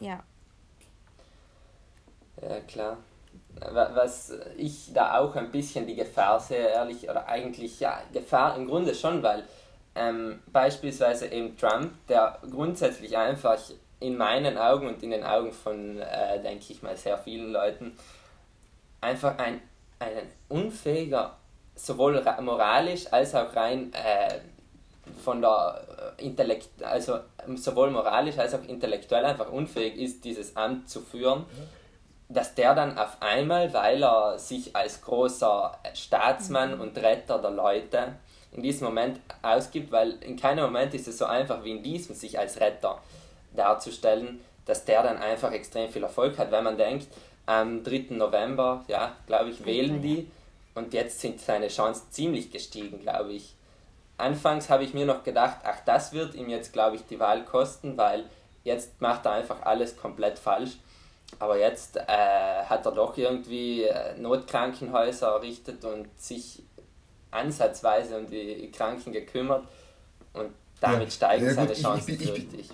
Ja. 0.01 0.23
Ja, 2.43 2.61
klar. 2.61 2.99
Wa- 3.61 3.91
Was 3.95 4.33
ich 4.57 4.93
da 4.93 5.19
auch 5.19 5.35
ein 5.37 5.51
bisschen 5.51 5.87
die 5.87 5.97
Gefahr 5.97 6.39
sehe, 6.41 6.69
ehrlich, 6.69 7.09
oder 7.09 7.27
eigentlich 7.29 7.81
ja, 7.81 8.01
Gefahr 8.13 8.57
im 8.57 8.67
Grunde 8.69 8.95
schon, 8.95 9.23
weil 9.23 9.45
ähm, 9.95 10.41
beispielsweise 10.53 11.27
eben 11.29 11.57
Trump, 11.57 11.93
der 12.09 12.39
grundsätzlich 12.51 13.17
einfach 13.17 13.59
in 14.01 14.17
meinen 14.17 14.57
Augen 14.59 14.87
und 14.87 15.03
in 15.03 15.11
den 15.11 15.25
Augen 15.25 15.53
von, 15.53 15.99
äh, 15.99 16.41
denke 16.41 16.67
ich 16.73 16.83
mal, 16.83 16.97
sehr 16.97 17.19
vielen 17.19 17.51
Leuten, 17.53 17.97
einfach 19.01 19.39
ein, 19.39 19.61
ein 19.99 20.23
unfähiger, 20.49 21.37
sowohl 21.75 22.19
ra- 22.19 22.41
moralisch 22.41 23.13
als 23.13 23.35
auch 23.35 23.55
rein 23.55 23.93
äh, 23.93 24.39
von 25.25 25.41
der 25.41 26.15
äh, 26.19 26.25
Intellekt, 26.25 26.83
also 26.83 27.19
sowohl 27.57 27.91
moralisch 27.91 28.39
als 28.39 28.55
auch 28.55 28.63
intellektuell 28.67 29.25
einfach 29.25 29.51
unfähig 29.51 29.97
ist, 29.97 30.25
dieses 30.25 30.57
Amt 30.57 30.89
zu 30.89 31.01
führen, 31.01 31.45
dass 32.29 32.55
der 32.55 32.75
dann 32.75 32.99
auf 32.99 33.17
einmal, 33.21 33.73
weil 33.73 34.03
er 34.03 34.39
sich 34.39 34.77
als 34.77 35.01
großer 35.01 35.79
Staatsmann 35.95 36.79
und 36.81 36.99
Retter 36.99 37.39
der 37.39 37.51
Leute 37.51 38.15
in 38.53 38.63
diesem 38.63 38.87
Moment 38.87 39.21
ausgibt, 39.43 39.93
weil 39.93 40.13
in 40.23 40.37
keinem 40.37 40.65
Moment 40.65 40.95
ist 40.95 41.09
es 41.09 41.19
so 41.19 41.25
einfach 41.25 41.65
wie 41.65 41.73
in 41.73 41.83
diesem, 41.83 42.15
sich 42.15 42.39
als 42.39 42.61
Retter 42.61 43.01
darzustellen, 43.55 44.41
dass 44.67 44.85
der 44.85 45.03
dann 45.03 45.19
einfach 45.19 45.53
extrem 45.53 45.91
viel 45.91 46.03
Erfolg 46.03 46.39
hat, 46.39 46.51
wenn 46.51 46.65
man 46.65 46.77
denkt, 46.77 47.09
am 47.47 47.83
3. 47.83 48.07
November, 48.11 48.85
ja, 48.89 49.17
glaube 49.27 49.51
ich, 49.51 49.65
wählen 49.65 50.03
die 50.03 50.31
und 50.75 50.93
jetzt 50.93 51.21
sind 51.21 51.41
seine 51.41 51.69
Chancen 51.69 52.11
ziemlich 52.11 52.51
gestiegen, 52.51 53.01
glaube 53.01 53.33
ich. 53.33 53.55
Anfangs 54.19 54.69
habe 54.69 54.85
ich 54.85 54.93
mir 54.93 55.07
noch 55.07 55.23
gedacht, 55.23 55.59
ach, 55.65 55.79
das 55.87 56.13
wird 56.13 56.35
ihm 56.35 56.51
jetzt, 56.51 56.73
glaube 56.73 56.97
ich, 56.97 57.07
die 57.07 57.21
Wahl 57.21 57.45
kosten, 57.45 57.97
weil 57.97 58.25
jetzt 58.65 59.01
macht 59.01 59.25
er 59.25 59.33
einfach 59.33 59.63
alles 59.63 59.97
komplett 59.97 60.39
falsch. 60.39 60.77
Aber 61.39 61.59
jetzt 61.59 61.97
äh, 61.97 62.01
hat 62.07 62.85
er 62.87 62.93
doch 62.93 63.17
irgendwie 63.17 63.85
äh, 63.85 64.17
Notkrankenhäuser 64.19 65.29
errichtet 65.29 65.85
und 65.85 66.07
sich 66.21 66.63
ansatzweise 67.31 68.19
um 68.19 68.27
die 68.29 68.71
Kranken 68.73 69.13
gekümmert 69.13 69.65
und 70.33 70.51
damit 70.81 71.05
Ja, 71.05 71.11
steigen 71.11 71.45
ja, 71.47 71.55
seine 71.55 71.69
gut, 71.69 71.77
ich- 71.77 71.83
Chancen, 71.83 72.15
ich 72.15 72.21
ich 72.23 72.31
fürchte 72.31 72.57
ich. 72.57 72.69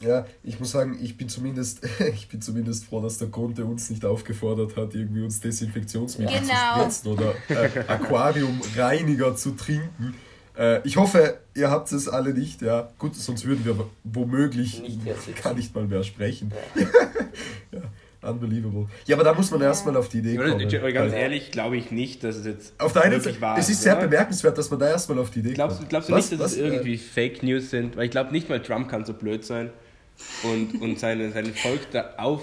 Ja, 0.00 0.26
ich 0.42 0.58
muss 0.58 0.72
sagen, 0.72 0.98
ich 1.00 1.16
bin 1.16 1.28
zumindest, 1.28 1.80
ich 2.14 2.28
bin 2.28 2.42
zumindest 2.42 2.84
froh, 2.86 3.00
dass 3.00 3.16
der 3.18 3.28
Conte 3.28 3.64
uns 3.64 3.88
nicht 3.90 4.04
aufgefordert 4.04 4.76
hat, 4.76 4.92
irgendwie 4.94 5.22
uns 5.22 5.40
Desinfektionsmittel 5.40 6.40
Genau. 6.40 6.52
zu 6.52 6.56
spritzen 7.00 7.12
oder 7.12 7.34
äh, 7.48 7.78
Aquariumreiniger 7.86 9.36
zu 9.36 9.52
trinken. 9.52 10.14
Äh, 10.56 10.80
ich 10.86 10.96
hoffe, 10.96 11.38
ihr 11.54 11.70
habt 11.70 11.90
es 11.92 12.08
alle 12.08 12.32
nicht, 12.32 12.62
ja. 12.62 12.88
Gut, 12.98 13.16
sonst 13.16 13.44
würden 13.44 13.64
wir 13.64 13.86
womöglich 14.04 14.80
Nicht 14.82 14.98
gar 15.42 15.52
nicht 15.54 15.74
mal 15.74 15.84
mehr 15.86 16.02
sprechen. 16.04 16.52
ja, 17.72 17.80
unbelievable. 18.30 18.86
Ja, 19.06 19.16
aber 19.16 19.24
da 19.24 19.34
muss 19.34 19.50
man 19.50 19.60
erstmal 19.60 19.96
auf 19.96 20.08
die 20.08 20.18
Idee 20.18 20.36
kommen. 20.36 20.58
ganz 20.68 20.82
Weil- 20.92 21.12
ehrlich, 21.12 21.50
glaube 21.50 21.76
ich 21.76 21.90
nicht, 21.90 22.22
dass 22.22 22.36
es 22.36 22.46
jetzt 22.46 22.72
Auf 22.80 22.92
der 22.92 23.02
einen 23.02 23.12
wirklich 23.12 23.34
Seite, 23.34 23.40
wahr 23.42 23.58
es 23.58 23.68
ist 23.68 23.82
sehr 23.82 23.96
oder? 23.98 24.06
bemerkenswert, 24.06 24.56
dass 24.56 24.70
man 24.70 24.78
da 24.80 24.88
erstmal 24.88 25.18
auf 25.18 25.30
die 25.30 25.40
Idee 25.40 25.54
Glaubst, 25.54 25.78
kommt. 25.78 25.88
glaubst 25.90 26.08
du 26.08 26.12
Was- 26.12 26.30
nicht, 26.30 26.40
dass 26.40 26.44
was, 26.44 26.52
es 26.52 26.58
äh, 26.58 26.66
irgendwie 26.68 26.98
Fake 26.98 27.42
News 27.42 27.70
sind? 27.70 27.96
Weil 27.96 28.04
ich 28.04 28.10
glaube 28.12 28.30
nicht 28.32 28.48
mal 28.48 28.62
Trump 28.62 28.88
kann 28.88 29.04
so 29.04 29.12
blöd 29.12 29.44
sein 29.44 29.70
und, 30.44 30.80
und 30.80 31.00
seine, 31.00 31.32
sein 31.32 31.46
Volk 31.46 31.90
da 31.90 32.10
auf, 32.18 32.42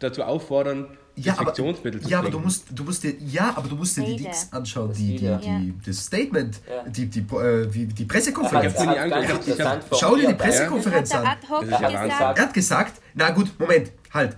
dazu 0.00 0.24
auffordern, 0.24 0.86
Ja, 1.14 1.32
aber, 1.32 1.50
Desinfektionsmittel 1.50 2.00
zu 2.00 2.08
ja, 2.08 2.18
aber 2.20 2.30
du 2.30 2.38
musst, 2.38 2.64
du 2.70 2.84
musst 2.84 3.02
dir, 3.02 3.14
ja, 3.20 3.52
aber 3.54 3.68
du 3.68 3.76
musst 3.76 3.96
dir 3.98 4.04
die. 4.04 4.16
Dings 4.16 4.48
anschauen, 4.50 4.88
Das 4.88 4.96
die, 4.98 5.16
die, 5.18 5.36
die, 5.40 5.74
das 5.84 6.06
Statement, 6.06 6.60
Ja. 6.66 6.88
die, 6.88 7.06
die, 7.06 7.20
äh, 7.20 7.66
die, 7.66 7.86
die 7.86 8.02
Er 8.04 8.08
Pressekonferenz. 8.08 8.74
Ich 8.74 9.60
hab- 9.60 9.84
Schau 9.98 10.16
dir 10.16 10.28
die 10.28 10.34
Pressekonferenz 10.34 11.10
er 11.12 11.18
an. 11.20 11.24
Er 12.36 12.42
hat 12.42 12.54
gesagt, 12.54 13.00
na 13.14 13.30
gut, 13.30 13.52
Moment, 13.58 13.92
halt. 14.14 14.36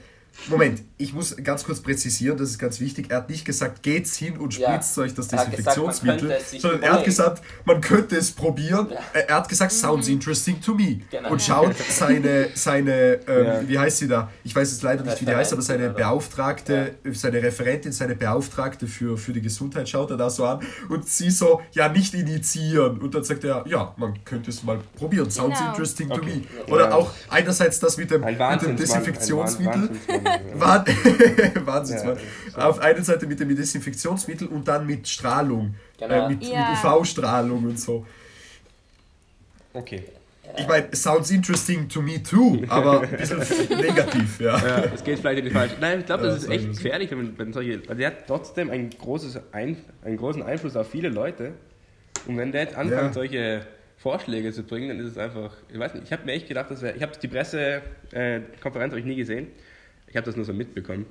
Moment, 0.48 0.82
ich 0.98 1.12
muss 1.14 1.36
ganz 1.42 1.64
kurz 1.64 1.80
präzisieren, 1.80 2.36
das 2.36 2.50
ist 2.50 2.58
ganz 2.58 2.78
wichtig. 2.80 3.06
Er 3.08 3.18
hat 3.18 3.30
nicht 3.30 3.44
gesagt, 3.44 3.82
geht's 3.82 4.16
hin 4.16 4.36
und 4.36 4.56
Ja. 4.58 4.68
spritzt 4.70 4.98
euch 4.98 5.14
das 5.14 5.28
Er 5.28 5.38
gesagt, 5.38 5.52
Desinfektionsmittel, 5.52 6.40
sich 6.40 6.60
sondern 6.60 6.82
er 6.82 6.92
hat 6.94 7.04
gesagt, 7.04 7.42
man 7.64 7.80
könnte 7.80 8.16
es 8.16 8.30
probieren. 8.32 8.88
Ja. 8.90 9.20
Er 9.28 9.36
hat 9.36 9.48
gesagt, 9.48 9.72
sounds 9.72 10.08
interesting 10.08 10.60
to 10.60 10.74
me. 10.74 11.00
Genau. 11.10 11.30
Und 11.30 11.40
schaut 11.40 11.74
seine, 11.88 12.48
seine 12.54 13.20
ähm, 13.26 13.44
Ja. 13.46 13.68
wie 13.68 13.78
heißt 13.78 13.98
sie 13.98 14.08
da? 14.08 14.30
Ich 14.44 14.54
weiß 14.54 14.70
jetzt 14.72 14.82
leider 14.82 15.04
nicht, 15.04 15.20
wie 15.20 15.24
die 15.24 15.34
heißt, 15.34 15.52
aber 15.52 15.62
seine? 15.62 15.90
Beauftragte, 15.90 16.96
seine 17.12 17.42
Referentin, 17.42 17.92
seine 17.92 18.14
Beauftragte 18.16 18.86
für, 18.86 19.16
für 19.16 19.32
die 19.32 19.40
Gesundheit 19.40 19.88
schaut 19.88 20.10
er 20.10 20.16
da 20.16 20.28
so 20.30 20.44
an 20.44 20.60
und 20.88 21.08
sie 21.08 21.30
so, 21.30 21.62
ja, 21.72 21.88
nicht 21.88 22.12
initiieren. 22.14 22.98
Und 22.98 23.14
dann 23.14 23.24
sagt 23.24 23.44
er, 23.44 23.64
ja, 23.66 23.94
man 23.96 24.22
könnte 24.24 24.50
es 24.50 24.62
mal 24.62 24.78
probieren. 24.96 25.30
Sounds 25.30 25.58
Genau. 25.58 25.70
interesting 25.70 26.08
to 26.08 26.14
Okay. 26.16 26.42
me. 26.66 26.72
Oder 26.72 26.88
Ja. 26.88 26.94
auch 26.94 27.10
einerseits 27.30 27.80
das 27.80 27.96
mit 27.96 28.10
dem, 28.10 28.22
Ein 28.24 28.32
mit 28.32 28.40
dem 28.40 28.40
Wahnsinnsmann. 28.40 29.90
Desinfektionsmittel. 30.24 31.52
Ein 31.56 31.66
Wahnsinnsmann, 31.66 32.16
ja. 32.56 32.68
Auf 32.68 32.78
einer 32.80 33.02
Seite 33.02 33.26
mit 33.26 33.40
dem 33.40 33.54
Desinfektionsmittel 33.54 34.48
und 34.48 34.66
dann 34.68 34.86
mit 34.86 35.06
Strahlung. 35.08 35.74
Genau. 35.98 36.26
Äh, 36.26 36.28
mit, 36.30 36.44
Ja. 36.44 36.70
mit 36.70 36.78
UV-Strahlung 36.84 37.64
und 37.64 37.78
so. 37.80 38.06
Okay. 39.72 40.04
Ich 40.56 40.68
meine, 40.68 40.86
sounds 40.94 41.30
interesting 41.32 41.88
to 41.88 42.00
me 42.00 42.22
too, 42.22 42.62
aber 42.68 43.00
ein 43.10 43.10
bisschen 43.16 43.40
negativ, 43.76 44.38
ja. 44.40 44.56
Ja, 44.58 44.84
es 44.94 45.02
geht 45.02 45.18
vielleicht 45.18 45.38
in 45.40 45.46
die 45.46 45.50
falsche. 45.50 45.74
Nein, 45.80 46.00
ich 46.00 46.06
glaube, 46.06 46.24
das 46.24 46.44
ist 46.44 46.50
echt 46.50 46.68
gefährlich, 46.68 47.10
wenn, 47.10 47.18
man- 47.18 47.38
wenn 47.38 47.52
solche. 47.52 47.88
Weil 47.88 47.96
der 47.96 48.08
hat 48.08 48.26
trotzdem 48.28 48.70
ein 48.70 48.90
großes 48.90 49.40
ein, 49.52 49.78
einen 50.04 50.16
großen 50.16 50.42
Einfluss 50.42 50.76
auf 50.76 50.88
viele 50.90 51.08
Leute. 51.08 51.52
Und 52.26 52.36
wenn 52.36 52.52
der 52.52 52.62
jetzt 52.62 52.76
anfängt, 52.76 53.00
Ja. 53.02 53.12
solche 53.12 53.66
Vorschläge 53.96 54.52
zu 54.52 54.62
bringen, 54.62 54.88
dann 54.88 55.00
ist 55.00 55.12
es 55.12 55.18
einfach. 55.18 55.56
Ich 55.72 55.78
weiß 55.78 55.94
nicht, 55.94 56.04
ich 56.04 56.12
habe 56.12 56.24
mir 56.24 56.32
echt 56.32 56.46
gedacht, 56.46 56.70
das 56.70 56.82
wäre. 56.82 56.94
Ich 56.96 57.02
habe 57.02 57.12
die 57.20 57.26
Pressekonferenz 57.28 58.92
habe 58.92 59.00
ich 59.00 59.06
nie 59.06 59.16
gesehen. 59.16 59.48
Ich 60.14 60.16
habe 60.16 60.26
das 60.26 60.36
nur 60.36 60.44
so 60.44 60.52
mitbekommen. 60.52 61.06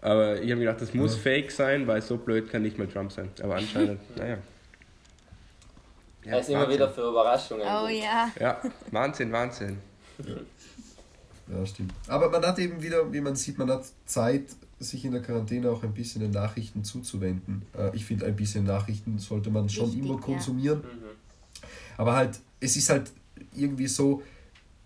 Aber 0.00 0.40
ich 0.40 0.48
habe 0.52 0.60
gedacht, 0.60 0.80
das 0.80 0.94
muss 0.94 1.16
fake 1.16 1.50
sein, 1.50 1.88
weil 1.88 2.00
so 2.00 2.18
blöd 2.18 2.48
kann 2.48 2.62
nicht 2.62 2.78
mal 2.78 2.86
Trump 2.86 3.10
sein. 3.10 3.28
Aber 3.42 3.56
anscheinend, 3.56 3.98
naja. 4.16 4.38
Er 6.22 6.38
ist 6.38 6.50
immer 6.50 6.60
Wahnsinn. 6.60 6.74
wieder 6.74 6.88
für 6.88 7.08
Überraschungen. 7.08 7.66
Oh 7.66 7.88
ja. 7.88 8.30
Ja, 8.38 8.62
Wahnsinn, 8.92 9.32
Wahnsinn. 9.32 9.78
Ja. 10.24 11.56
ja, 11.58 11.66
stimmt. 11.66 11.94
Aber 12.06 12.30
man 12.30 12.46
hat 12.46 12.60
eben 12.60 12.80
wieder, 12.80 13.12
wie 13.12 13.20
man 13.20 13.34
sieht, 13.34 13.58
man 13.58 13.68
hat 13.70 13.86
Zeit, 14.06 14.44
sich 14.78 15.04
in 15.04 15.10
der 15.10 15.22
Quarantäne 15.22 15.68
auch 15.68 15.82
ein 15.82 15.92
bisschen 15.92 16.20
den 16.20 16.30
Nachrichten 16.30 16.84
zuzuwenden. 16.84 17.62
Äh, 17.76 17.96
ich 17.96 18.04
finde, 18.04 18.26
ein 18.26 18.36
bisschen 18.36 18.62
Nachrichten 18.62 19.18
sollte 19.18 19.50
man 19.50 19.68
schon 19.68 19.86
Wichtig, 19.86 20.04
immer 20.04 20.14
ja. 20.14 20.20
konsumieren. 20.20 20.78
Mhm. 20.78 21.08
Aber 21.96 22.14
halt, 22.14 22.38
es 22.60 22.76
ist 22.76 22.88
halt 22.88 23.10
irgendwie 23.52 23.88
so, 23.88 24.22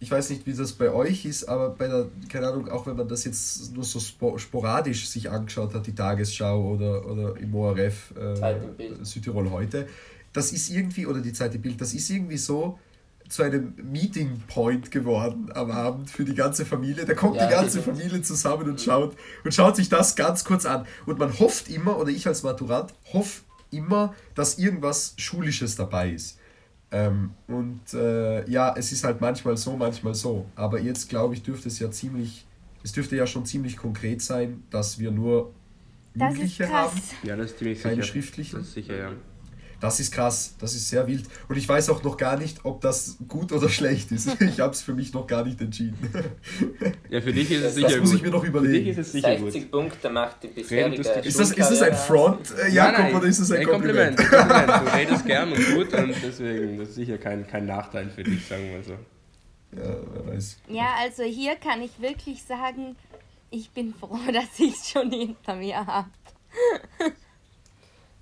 ich 0.00 0.10
weiß 0.10 0.30
nicht, 0.30 0.46
wie 0.46 0.52
das 0.52 0.72
bei 0.72 0.92
euch 0.92 1.24
ist, 1.24 1.48
aber 1.48 1.70
bei 1.70 1.88
der, 1.88 2.06
keine 2.28 2.48
Ahnung, 2.48 2.68
auch 2.68 2.86
wenn 2.86 2.96
man 2.96 3.08
das 3.08 3.24
jetzt 3.24 3.74
nur 3.74 3.84
so 3.84 3.98
spo 3.98 4.38
sporadisch 4.38 5.08
sich 5.08 5.30
angeschaut 5.30 5.74
hat, 5.74 5.86
die 5.86 5.94
Tagesschau 5.94 6.72
oder, 6.74 7.04
oder 7.04 7.36
im 7.36 7.54
ORF, 7.54 8.14
äh, 8.16 8.56
Südtirol 9.02 9.50
heute, 9.50 9.88
das 10.32 10.52
ist 10.52 10.70
irgendwie, 10.70 11.06
oder 11.06 11.20
die 11.20 11.32
Zeit 11.32 11.54
im 11.54 11.62
Bild, 11.62 11.80
das 11.80 11.94
ist 11.94 12.08
irgendwie 12.10 12.36
so 12.36 12.78
zu 13.28 13.42
einem 13.42 13.74
Meeting 13.82 14.42
Point 14.46 14.90
geworden 14.90 15.50
am 15.54 15.70
Abend 15.70 16.10
für 16.10 16.24
die 16.24 16.34
ganze 16.34 16.64
Familie. 16.64 17.04
Da 17.04 17.14
kommt 17.14 17.36
Ja, 17.36 17.46
die 17.46 17.52
ganze 17.52 17.80
genau. 17.80 17.92
Familie 17.96 18.22
zusammen 18.22 18.68
und 18.70 18.80
schaut 18.80 19.16
und 19.44 19.52
schaut 19.52 19.76
sich 19.76 19.88
das 19.88 20.16
ganz 20.16 20.44
kurz 20.44 20.64
an. 20.64 20.86
Und 21.06 21.18
man 21.18 21.38
hofft 21.38 21.68
immer, 21.68 21.98
oder 21.98 22.10
ich 22.10 22.26
als 22.26 22.42
Maturant 22.42 22.94
hoffe 23.12 23.42
immer, 23.70 24.14
dass 24.34 24.58
irgendwas 24.58 25.14
Schulisches 25.18 25.76
dabei 25.76 26.10
ist. 26.10 26.37
Ähm, 26.90 27.30
und 27.46 27.80
äh, 27.92 28.48
ja, 28.50 28.74
es 28.76 28.92
ist 28.92 29.04
halt 29.04 29.20
manchmal 29.20 29.56
so, 29.56 29.76
manchmal 29.76 30.14
so. 30.14 30.46
Aber 30.54 30.80
jetzt 30.80 31.08
glaube 31.08 31.34
ich, 31.34 31.42
dürfte 31.42 31.68
es 31.68 31.78
ja 31.78 31.90
ziemlich, 31.90 32.46
es 32.82 32.92
dürfte 32.92 33.14
ja 33.16 33.26
schon 33.26 33.44
ziemlich 33.44 33.76
konkret 33.76 34.22
sein, 34.22 34.62
dass 34.70 34.98
wir 34.98 35.10
nur 35.10 35.52
Das 36.14 36.32
mündliche 36.32 36.68
haben, 36.70 36.98
Ja, 37.22 37.36
das 37.36 37.50
ist 37.50 37.58
ziemlich 37.58 37.82
keine 37.82 37.96
sicher. 37.96 38.06
schriftlichen. 38.06 38.58
Das 38.58 38.68
ist 38.68 38.74
sicher, 38.74 38.96
ja. 38.96 39.12
Das 39.80 40.00
ist 40.00 40.12
krass, 40.12 40.54
das 40.58 40.74
ist 40.74 40.88
sehr 40.88 41.06
wild. 41.06 41.26
Und 41.48 41.56
ich 41.56 41.68
weiß 41.68 41.88
auch 41.90 42.02
noch 42.02 42.16
gar 42.16 42.36
nicht, 42.36 42.64
ob 42.64 42.80
das 42.80 43.16
gut 43.28 43.52
oder 43.52 43.68
schlecht 43.78 44.10
ist. 44.12 44.40
Ich 44.42 44.60
habe 44.60 44.72
es 44.72 44.82
für 44.82 44.92
mich 44.94 45.12
noch 45.12 45.26
gar 45.26 45.44
nicht 45.44 45.60
entschieden. 45.60 45.98
Ja, 47.10 47.22
für 47.22 47.32
dich 47.32 47.50
ist 47.50 47.58
es 47.64 47.74
Das 47.74 47.74
sicher 47.74 48.00
muss 48.00 48.10
gut. 48.10 48.18
ich 48.18 48.22
mir 48.22 48.30
noch 48.30 48.42
Für 48.42 48.48
überlegen. 48.48 48.84
dich 48.84 48.88
ist 48.88 48.98
es 48.98 49.12
sicher 49.12 49.36
gut. 49.36 49.52
60 49.52 49.70
Punkte 49.70 50.10
macht 50.10 50.42
die 50.42 50.48
bisherige 50.48 50.96
Ist 51.00 51.38
das, 51.38 51.52
ist 51.52 51.70
das 51.70 51.80
ein 51.82 51.94
Front, 51.94 52.52
äh, 52.58 52.68
Jakob, 52.70 53.14
oder 53.14 53.26
ist 53.26 53.40
das 53.40 53.50
ein, 53.50 53.64
Kompliment? 53.66 54.16
Kompliment. 54.18 54.68
Du 54.68 54.92
redest 54.96 55.24
gern 55.26 55.52
und 55.52 55.74
gut 55.74 55.94
und 55.94 56.14
deswegen, 56.22 56.78
das 56.78 56.90
ist 56.90 56.94
sicher 56.96 57.16
kein, 57.16 57.46
kein 57.46 57.64
Nachteil 57.64 58.10
für 58.10 58.22
dich, 58.24 58.46
sagen 58.46 58.64
wir 58.64 58.72
mal 58.72 58.84
so. 58.84 58.92
Ja, 58.92 59.96
wer 60.12 60.34
weiß. 60.34 60.58
Ja, 60.68 60.94
also 61.00 61.22
hier 61.22 61.56
kann 61.56 61.80
ich 61.82 61.98
wirklich 62.00 62.42
sagen, 62.42 62.96
ich 63.50 63.70
bin 63.70 63.94
froh, 63.94 64.18
dass 64.32 64.58
ich 64.58 64.74
es 64.74 64.90
schon 64.90 65.10
hinter 65.10 65.56
mir 65.56 65.86
habe. 65.86 66.10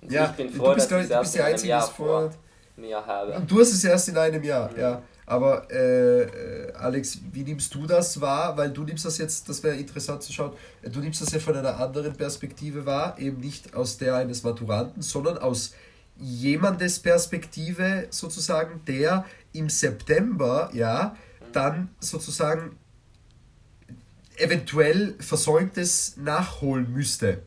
Ja, 0.09 0.25
ich 0.25 0.31
bin 0.31 0.47
du 0.47 0.53
froh, 0.53 0.73
bist, 0.73 0.91
dass 0.91 1.05
ich 1.05 1.09
ich, 1.09 1.15
du 1.15 1.19
bist 1.19 1.35
erst 1.35 1.35
die 1.35 1.37
in 1.37 1.43
einem 1.43 1.53
Einzige, 1.53 1.69
Jahr 1.69 1.87
vor. 1.87 2.31
mir 2.75 3.05
habe. 3.05 3.41
Du 3.47 3.59
hast 3.59 3.73
es 3.73 3.83
erst 3.83 4.09
in 4.09 4.17
einem 4.17 4.43
Jahr, 4.43 4.77
ja. 4.77 5.01
Aber 5.25 5.69
äh, 5.69 6.71
Alex, 6.73 7.19
wie 7.33 7.43
nimmst 7.43 7.75
du 7.75 7.85
das 7.85 8.21
wahr? 8.21 8.55
Weil 8.55 8.71
du 8.71 8.83
nimmst 8.83 9.03
das 9.03 9.17
jetzt, 9.17 9.49
das 9.49 9.61
wäre 9.61 9.75
interessant 9.75 10.23
zu 10.23 10.31
schauen, 10.31 10.53
äh, 10.81 10.89
du 10.89 11.01
nimmst 11.01 11.21
das 11.21 11.31
ja 11.31 11.39
von 11.39 11.57
einer 11.57 11.77
anderen 11.77 12.13
Perspektive 12.13 12.85
wahr, 12.85 13.17
eben 13.19 13.41
nicht 13.41 13.75
aus 13.75 13.97
der 13.97 14.15
eines 14.15 14.43
Maturanten, 14.43 15.01
sondern 15.01 15.37
aus 15.37 15.73
jemandes 16.17 16.99
Perspektive 16.99 18.07
sozusagen, 18.09 18.81
der 18.87 19.25
im 19.51 19.69
September, 19.69 20.69
ja, 20.73 21.15
dann 21.51 21.89
sozusagen 21.99 22.77
eventuell 24.37 25.15
Versäumtes 25.19 26.15
nachholen 26.17 26.93
müsste. 26.93 27.41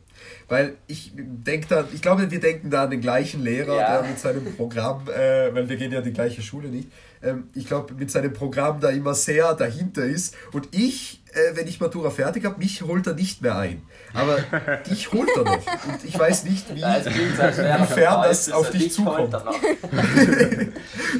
Weil 0.47 0.75
ich 0.87 1.11
denke 1.15 1.67
da, 1.69 1.85
ich 1.93 2.01
glaube, 2.01 2.29
wir 2.29 2.39
denken 2.39 2.69
da 2.69 2.83
an 2.83 2.89
den 2.91 3.01
gleichen 3.01 3.41
Lehrer, 3.43 3.75
Ja. 3.77 4.01
der 4.01 4.09
mit 4.09 4.19
seinem 4.19 4.55
Programm, 4.55 5.07
äh, 5.09 5.53
weil 5.53 5.69
wir 5.69 5.77
gehen 5.77 5.91
ja 5.91 6.01
die 6.01 6.13
gleiche 6.13 6.41
Schule 6.41 6.67
nicht, 6.69 6.89
ähm, 7.23 7.49
ich 7.53 7.67
glaube, 7.67 7.93
mit 7.93 8.11
seinem 8.11 8.33
Programm 8.33 8.79
da 8.79 8.89
immer 8.89 9.13
sehr 9.13 9.53
dahinter 9.53 10.03
ist. 10.05 10.35
Und 10.51 10.69
ich, 10.71 11.23
äh, 11.33 11.55
wenn 11.55 11.67
ich 11.67 11.79
Matura 11.79 12.09
fertig 12.09 12.45
habe, 12.45 12.57
mich 12.57 12.81
holt 12.81 13.07
er 13.07 13.13
nicht 13.13 13.41
mehr 13.41 13.57
ein. 13.57 13.83
Aber 14.13 14.39
dich 14.89 15.11
holt 15.11 15.29
er 15.35 15.43
noch. 15.43 15.53
Und 15.55 16.03
ich 16.03 16.17
weiß 16.17 16.43
nicht, 16.45 16.73
wie. 16.75 16.79
Ja, 16.79 16.97
es 16.97 17.05
klingt 17.05 17.39
als 17.39 17.57
er 17.57 17.75
Inwiefern 17.77 18.23
das 18.23 18.51
auf 18.51 18.69
dich 18.71 18.91
zukommt. 18.91 19.33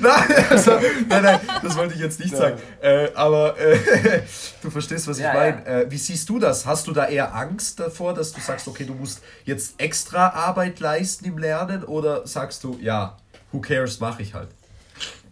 Nein, 0.01 0.45
also, 0.49 0.71
nein, 1.07 1.23
nein, 1.23 1.39
das 1.61 1.77
wollte 1.77 1.93
ich 1.93 1.99
jetzt 1.99 2.19
nicht 2.19 2.35
sagen. 2.35 2.57
Äh, 2.81 3.09
aber 3.13 3.59
äh, 3.59 3.77
du 4.61 4.69
verstehst, 4.71 5.07
was 5.07 5.17
ich 5.17 5.23
Ja, 5.23 5.33
meine. 5.33 5.65
Äh, 5.65 5.91
wie 5.91 5.97
siehst 5.97 6.27
du 6.29 6.39
das? 6.39 6.65
Hast 6.65 6.87
du 6.87 6.91
da 6.91 7.07
eher 7.07 7.35
Angst 7.35 7.79
davor, 7.79 8.13
dass 8.13 8.31
du 8.31 8.41
sagst, 8.41 8.67
okay, 8.67 8.85
du 8.85 8.93
musst 8.93 9.21
jetzt 9.43 9.75
extra 9.79 10.29
Arbeit 10.29 10.79
leisten 10.79 11.25
im 11.25 11.37
Lernen? 11.37 11.83
Oder 11.83 12.25
sagst 12.25 12.63
du, 12.63 12.79
ja, 12.81 13.17
who 13.51 13.59
cares, 13.59 13.99
mache 13.99 14.23
ich 14.23 14.33
halt? 14.33 14.49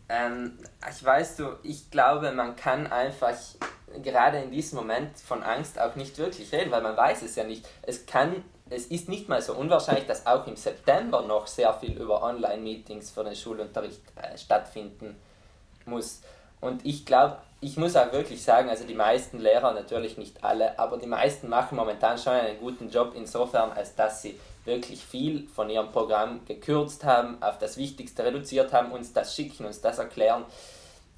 Ähm, 0.09 0.57
ich 0.89 1.03
weiß 1.03 1.37
du, 1.37 1.55
ich 1.63 1.91
glaube, 1.91 2.31
man 2.31 2.55
kann 2.55 2.87
einfach 2.91 3.35
gerade 4.03 4.39
in 4.39 4.51
diesem 4.51 4.79
Moment 4.79 5.17
von 5.19 5.43
Angst 5.43 5.79
auch 5.79 5.95
nicht 5.95 6.17
wirklich 6.17 6.51
reden, 6.51 6.71
weil 6.71 6.81
man 6.81 6.97
weiß 6.97 7.21
es 7.21 7.35
ja 7.35 7.43
nicht. 7.43 7.67
Es 7.83 8.05
kann, 8.05 8.43
es 8.69 8.87
ist 8.87 9.07
nicht 9.07 9.29
mal 9.29 9.41
so 9.41 9.53
unwahrscheinlich, 9.53 10.05
dass 10.05 10.25
auch 10.25 10.47
im 10.47 10.55
September 10.55 11.21
noch 11.21 11.47
sehr 11.47 11.73
viel 11.75 11.93
über 11.99 12.23
Online-Meetings 12.23 13.11
für 13.11 13.23
den 13.23 13.35
Schulunterricht 13.35 14.01
äh, 14.15 14.37
stattfinden 14.37 15.15
muss. 15.85 16.21
Und 16.61 16.85
ich 16.85 17.05
glaube, 17.05 17.37
ich 17.61 17.77
muss 17.77 17.95
auch 17.95 18.11
wirklich 18.11 18.43
sagen, 18.43 18.69
also 18.69 18.85
die 18.85 18.93
meisten 18.93 19.39
Lehrer, 19.39 19.73
natürlich 19.73 20.17
nicht 20.17 20.43
alle, 20.43 20.77
aber 20.79 20.97
die 20.97 21.07
meisten 21.07 21.49
machen 21.49 21.75
momentan 21.75 22.17
schon 22.17 22.33
einen 22.33 22.59
guten 22.59 22.89
Job 22.89 23.13
insofern, 23.15 23.71
als 23.71 23.95
dass 23.95 24.21
sie 24.21 24.39
wirklich 24.69 25.03
viel 25.03 25.49
von 25.49 25.69
ihrem 25.69 25.91
Programm 25.91 26.45
gekürzt 26.45 27.03
haben, 27.03 27.43
auf 27.43 27.57
das 27.57 27.75
Wichtigste 27.75 28.23
reduziert 28.23 28.71
haben, 28.71 28.91
uns 28.91 29.11
das 29.11 29.35
schicken, 29.35 29.65
uns 29.65 29.81
das 29.81 29.99
erklären. 29.99 30.45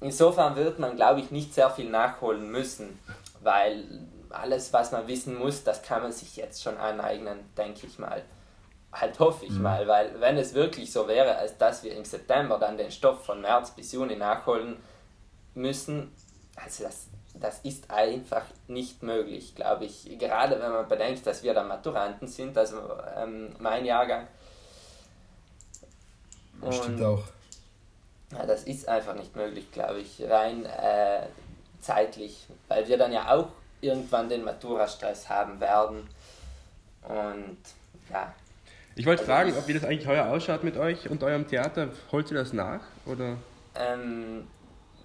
Insofern 0.00 0.56
wird 0.56 0.80
man, 0.80 0.96
glaube 0.96 1.20
ich, 1.20 1.30
nicht 1.30 1.54
sehr 1.54 1.70
viel 1.70 1.88
nachholen 1.88 2.50
müssen, 2.50 2.98
weil 3.40 3.84
alles, 4.30 4.72
was 4.72 4.90
man 4.90 5.06
wissen 5.06 5.38
muss, 5.38 5.62
das 5.62 5.82
kann 5.82 6.02
man 6.02 6.10
sich 6.10 6.36
jetzt 6.36 6.62
schon 6.62 6.76
aneignen, 6.76 7.38
denke 7.56 7.86
ich 7.86 7.98
mal. 8.00 8.22
Halt 8.92 9.18
hoffe 9.20 9.46
ich 9.46 9.52
mal, 9.52 9.86
weil 9.86 10.20
wenn 10.20 10.36
es 10.36 10.52
wirklich 10.52 10.92
so 10.92 11.08
wäre, 11.08 11.36
als 11.36 11.56
dass 11.56 11.82
wir 11.82 11.96
im 11.96 12.04
September 12.04 12.58
dann 12.58 12.76
den 12.76 12.90
Stoff 12.90 13.24
von 13.24 13.40
März 13.40 13.70
bis 13.70 13.92
Juni 13.92 14.16
nachholen 14.16 14.76
müssen, 15.54 16.12
also 16.56 16.84
das, 16.84 17.06
das 17.34 17.58
ist 17.60 17.90
einfach 17.90 18.44
nicht 18.68 19.02
möglich, 19.02 19.54
glaube 19.54 19.84
ich. 19.86 20.18
Gerade 20.18 20.60
wenn 20.60 20.70
man 20.72 20.88
bedenkt, 20.88 21.26
dass 21.26 21.42
wir 21.42 21.54
dann 21.54 21.68
Maturanten 21.68 22.28
sind, 22.28 22.56
also 22.58 22.76
ähm, 23.16 23.54
mein 23.58 23.84
Jahrgang. 23.84 24.26
Stimmt 26.70 27.00
Und- 27.00 27.04
auch. 27.04 27.24
ja, 28.32 28.46
das 28.46 28.64
ist 28.64 28.88
einfach 28.88 29.14
nicht 29.14 29.34
möglich, 29.34 29.70
glaube 29.72 30.00
ich, 30.00 30.22
rein 30.28 30.64
äh, 30.64 31.26
zeitlich, 31.80 32.46
weil 32.68 32.86
wir 32.86 32.96
dann 32.98 33.12
ja 33.12 33.32
auch 33.34 33.48
irgendwann 33.80 34.28
den 34.28 34.44
Matura-Stress 34.44 35.28
haben 35.28 35.58
werden. 35.60 36.08
Und 37.08 37.58
ja, 38.10 38.32
Ich 38.94 39.06
wollte 39.06 39.24
fragen, 39.24 39.52
ob 39.58 39.66
wie 39.66 39.74
das 39.74 39.84
eigentlich 39.84 40.06
heuer 40.06 40.26
ausschaut 40.26 40.62
mit 40.62 40.76
euch 40.76 41.10
und 41.10 41.24
eurem 41.24 41.48
Theater. 41.48 41.88
Holt 42.12 42.30
ihr 42.30 42.36
das 42.38 42.52
nach? 42.52 42.80
Oder? 43.06 43.36
ähm, 43.74 44.46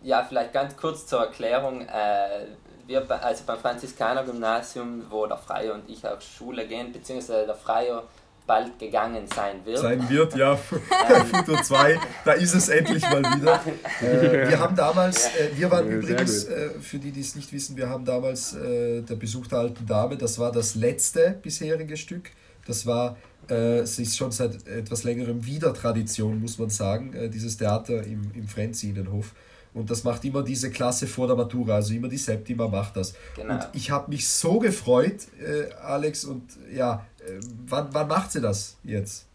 ja, 0.03 0.23
vielleicht 0.23 0.53
ganz 0.53 0.75
kurz 0.77 1.05
zur 1.07 1.19
Erklärung. 1.19 1.81
Äh, 1.81 2.45
wir, 2.87 3.23
also 3.23 3.43
beim 3.45 3.59
Franziskaner-Gymnasium, 3.59 5.05
wo 5.09 5.25
der 5.25 5.37
Freio 5.37 5.73
und 5.73 5.89
ich 5.89 6.07
auf 6.07 6.21
Schule 6.21 6.67
gehen, 6.67 6.91
beziehungsweise 6.93 7.45
der 7.45 7.55
Freio 7.55 8.03
bald 8.47 8.79
gegangen 8.79 9.27
sein 9.27 9.63
wird. 9.65 9.79
Sein 9.79 10.09
wird, 10.09 10.35
ja, 10.35 10.55
Futur 11.31 11.61
2, 11.61 11.99
da 12.23 12.31
ist 12.31 12.55
es 12.55 12.69
endlich 12.69 13.03
mal 13.03 13.21
wieder. 13.21 13.61
Äh, 14.01 14.47
wir 14.49 14.59
haben 14.59 14.75
damals, 14.75 15.27
äh, 15.35 15.49
wir 15.55 15.69
waren 15.69 15.87
Ja, 15.89 15.97
übrigens, 15.97 16.45
äh, 16.45 16.69
für 16.79 16.97
die, 16.97 17.11
die 17.11 17.19
es 17.19 17.35
nicht 17.35 17.51
wissen, 17.51 17.75
wir 17.75 17.89
haben 17.89 18.05
damals 18.05 18.55
äh, 18.55 19.01
der 19.01 19.15
Besuch 19.15 19.47
der 19.47 19.59
alten 19.59 19.85
Dame, 19.85 20.17
das 20.17 20.39
war 20.39 20.51
das 20.51 20.75
letzte 20.75 21.37
bisherige 21.41 21.97
Stück. 21.97 22.31
Das 22.65 22.85
war, 22.85 23.17
äh, 23.49 23.79
es 23.79 23.99
ist 23.99 24.17
schon 24.17 24.31
seit 24.31 24.65
etwas 24.65 25.03
längerem 25.03 25.45
wieder 25.45 25.73
Tradition, 25.73 26.39
muss 26.41 26.57
man 26.57 26.69
sagen, 26.69 27.13
äh, 27.13 27.29
dieses 27.29 27.57
Theater 27.57 28.03
im, 28.03 28.31
im 28.33 28.47
Frenzinenhof. 28.47 29.33
Und 29.77 29.91
das 29.91 30.03
macht 30.03 30.25
immer 30.25 30.41
diese 30.41 30.71
Klasse 30.71 31.05
vor 31.05 31.27
der 31.27 31.35
Matura, 31.35 31.75
also 31.75 31.93
immer 31.93 32.07
die 32.07 32.17
Septima 32.17 32.67
macht 32.67 32.97
das. 32.97 33.13
Genau. 33.35 33.53
Und 33.53 33.67
ich 33.73 33.91
habe 33.91 34.09
mich 34.09 34.27
so 34.27 34.57
gefreut, 34.57 35.27
äh, 35.39 35.71
Alex, 35.75 36.25
und 36.25 36.49
ja, 36.73 37.05
äh, 37.19 37.39
wann, 37.67 37.89
wann 37.91 38.07
macht 38.07 38.31
sie 38.31 38.41
das 38.41 38.77
jetzt? 38.83 39.27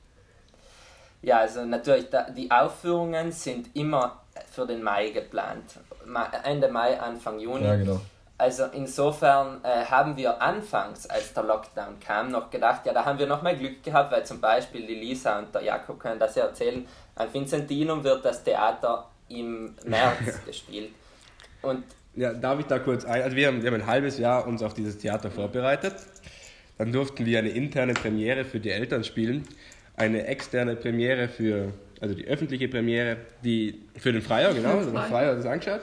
Ja, 1.23 1.39
also 1.39 1.65
natürlich, 1.65 2.07
die 2.37 2.51
Aufführungen 2.51 3.31
sind 3.31 3.69
immer 3.77 4.21
für 4.51 4.67
den 4.67 4.83
Mai 4.83 5.11
geplant. 5.11 5.79
Ende 6.43 6.69
Mai, 6.69 6.99
Anfang 6.99 7.39
Juni. 7.39 7.65
Ja, 7.65 7.77
genau. 7.77 8.01
Also 8.37 8.65
insofern 8.73 9.61
äh, 9.63 9.85
haben 9.85 10.17
wir 10.17 10.43
anfangs, 10.43 11.09
als 11.09 11.33
der 11.33 11.45
Lockdown 11.45 12.01
kam, 12.01 12.33
noch 12.33 12.51
gedacht, 12.51 12.85
ja, 12.85 12.93
da 12.93 13.05
haben 13.05 13.21
wir 13.21 13.29
noch 13.29 13.43
mal 13.43 13.57
Glück 13.57 13.85
gehabt, 13.85 14.11
weil 14.11 14.27
zum 14.27 14.41
Beispiel 14.41 14.85
die 14.85 14.97
Lisa 14.97 15.39
und 15.39 15.55
der 15.55 15.63
Jakob 15.63 16.01
können 16.01 16.19
das 16.19 16.35
ja 16.35 16.47
erzählen. 16.47 16.85
Am 17.15 17.33
Vincentinum 17.33 18.03
wird 18.03 18.25
das 18.25 18.43
Theater 18.43 19.07
im 19.41 19.75
März 19.85 20.41
gespielt. 20.47 20.91
Und 21.63 21.85
Ja, 22.17 22.33
darf 22.33 22.61
ich 22.61 22.67
da 22.67 22.79
kurz 22.79 23.05
ein? 23.05 23.23
Also 23.23 23.37
wir 23.37 23.47
haben, 23.49 23.63
wir 23.63 23.71
haben 23.71 23.81
ein 23.81 23.87
halbes 23.87 24.19
Jahr 24.19 24.47
uns 24.47 24.63
auf 24.63 24.75
dieses 24.75 24.99
Theater 24.99 25.31
vorbereitet. 25.31 25.95
Dann 26.79 26.93
durften 26.93 27.25
wir 27.27 27.39
eine 27.39 27.51
interne 27.51 27.95
Premiere 27.95 28.45
für 28.45 28.59
die 28.61 28.71
Eltern 28.71 29.05
spielen, 29.05 29.45
eine 29.97 30.27
externe 30.27 30.75
Premiere 30.75 31.29
für, 31.29 31.73
also 32.01 32.15
die 32.15 32.27
öffentliche 32.27 32.69
Premiere, 32.69 33.19
die 33.45 33.83
für 33.97 34.13
den 34.13 34.23
Freier, 34.23 34.53
genau, 34.55 34.81
den 34.81 34.93
der 34.93 35.03
Freier. 35.05 35.31
Hat 35.33 35.39
das 35.39 35.47
angeschaut. 35.47 35.81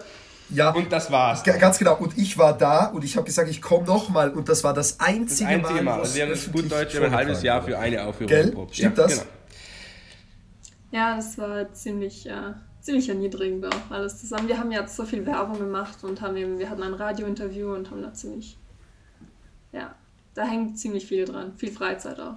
Ja. 0.50 0.72
Und 0.72 0.92
das 0.92 1.12
war's. 1.12 1.44
Ganz 1.44 1.78
genau. 1.78 1.96
Und 1.98 2.18
ich 2.18 2.38
war 2.38 2.58
da 2.58 2.86
und 2.88 3.04
ich 3.04 3.16
habe 3.16 3.26
gesagt, 3.26 3.50
ich 3.50 3.62
komme 3.62 3.86
nochmal. 3.86 4.32
Und 4.32 4.50
das 4.50 4.64
war 4.64 4.74
das 4.74 4.98
Das 4.98 5.08
einzige, 5.08 5.48
einzige 5.50 5.82
Mal. 5.84 5.98
wo 5.98 6.02
Also 6.02 6.16
wir 6.16 6.24
haben 6.24 6.32
es 6.32 6.46
das 6.46 6.52
gut 6.52 6.72
Deutsch 6.72 6.96
ein 7.00 7.12
halbes 7.14 7.44
Jahr 7.44 7.62
für 7.62 7.78
eine 7.78 8.04
Aufführung 8.04 8.28
Gell? 8.30 8.46
geprobt. 8.48 8.76
Stimmt 8.76 8.98
ja, 8.98 9.04
das? 9.04 9.14
Genau. 9.20 9.30
Ja, 10.92 11.16
das 11.18 11.38
war 11.38 11.72
ziemlich, 11.72 12.26
äh, 12.28 12.32
ziemlich 12.82 13.10
erniedrigend 13.10 13.66
auch 13.66 13.92
alles 13.92 14.20
zusammen. 14.20 14.48
Wir 14.48 14.58
haben 14.58 14.72
jetzt 14.72 14.96
so 14.96 15.06
viel 15.06 15.26
Werbung 15.26 15.60
gemacht 15.60 16.04
und 16.04 16.22
haben 16.22 16.38
eben, 16.38 16.60
wir 16.60 16.70
hatten 16.70 16.84
ein 16.84 16.94
Radiointerview 16.94 17.74
und 17.74 17.90
haben 17.92 18.02
da 18.02 18.14
ziemlich, 18.14 18.58
ja, 19.72 19.94
da 20.34 20.44
hängt 20.46 20.80
ziemlich 20.80 21.06
viel 21.06 21.26
dran, 21.26 21.54
viel 21.58 21.72
Freizeit 21.72 22.20
auch. 22.20 22.36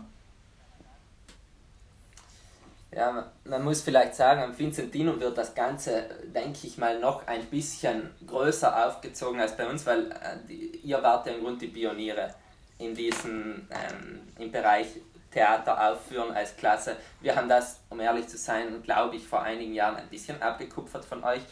Ja, 2.94 3.32
man- 3.44 3.64
muss 3.64 3.80
vielleicht 3.80 4.14
sagen, 4.14 4.42
am 4.42 4.58
Vincentinum 4.58 5.18
wird 5.18 5.38
das 5.38 5.54
Ganze, 5.54 6.04
denke 6.34 6.66
ich 6.66 6.76
mal, 6.76 7.00
noch 7.00 7.26
ein 7.26 7.46
bisschen 7.46 8.10
größer 8.26 8.86
aufgezogen 8.86 9.40
als 9.40 9.56
bei 9.56 9.66
uns, 9.66 9.86
weil 9.86 10.10
äh, 10.10 10.36
die, 10.46 10.76
ihr 10.84 11.02
wart 11.02 11.26
ja 11.26 11.32
im 11.32 11.40
Grunde 11.42 11.60
die 11.60 11.68
Pioniere 11.72 12.34
in 12.78 12.94
diesem, 12.94 13.66
ähm, 13.70 14.20
im 14.38 14.52
Bereich 14.52 14.88
Theater 15.32 15.90
aufführen 15.92 16.32
als 16.34 16.56
Klasse. 16.56 16.96
Wir 17.20 17.34
haben 17.36 17.48
das, 17.48 17.80
um 17.90 18.00
ehrlich 18.00 18.28
zu 18.28 18.36
sein, 18.36 18.82
glaube 18.82 19.16
ich, 19.16 19.26
vor 19.26 19.42
einigen 19.42 19.74
Jahren 19.74 19.96
ein 19.96 20.08
bisschen 20.08 20.40
abgekupfert 20.42 21.04
von 21.04 21.24
euch. 21.24 21.42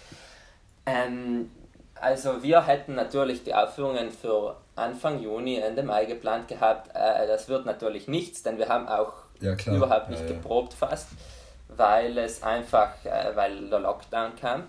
Ähm, 0.86 1.50
also 1.94 2.42
wir 2.42 2.66
hätten 2.66 2.94
natürlich 2.94 3.44
die 3.44 3.54
Aufführungen 3.54 4.10
für 4.10 4.56
Anfang 4.76 5.20
Juni, 5.20 5.56
Ende 5.58 5.82
Mai 5.82 6.04
geplant 6.06 6.48
gehabt. 6.48 6.90
Äh, 6.94 7.26
das 7.26 7.48
wird 7.48 7.66
natürlich 7.66 8.08
nichts, 8.08 8.42
denn 8.42 8.58
wir 8.58 8.68
haben 8.68 8.88
auch 8.88 9.12
Ja, 9.40 9.54
überhaupt 9.66 10.08
nicht 10.10 10.22
Ja, 10.22 10.28
ja. 10.28 10.32
geprobt 10.34 10.74
fast, 10.74 11.08
weil 11.68 12.16
es 12.18 12.42
einfach, 12.42 12.92
äh, 13.04 13.34
weil 13.34 13.68
der 13.68 13.80
Lockdown 13.80 14.36
kam. 14.36 14.68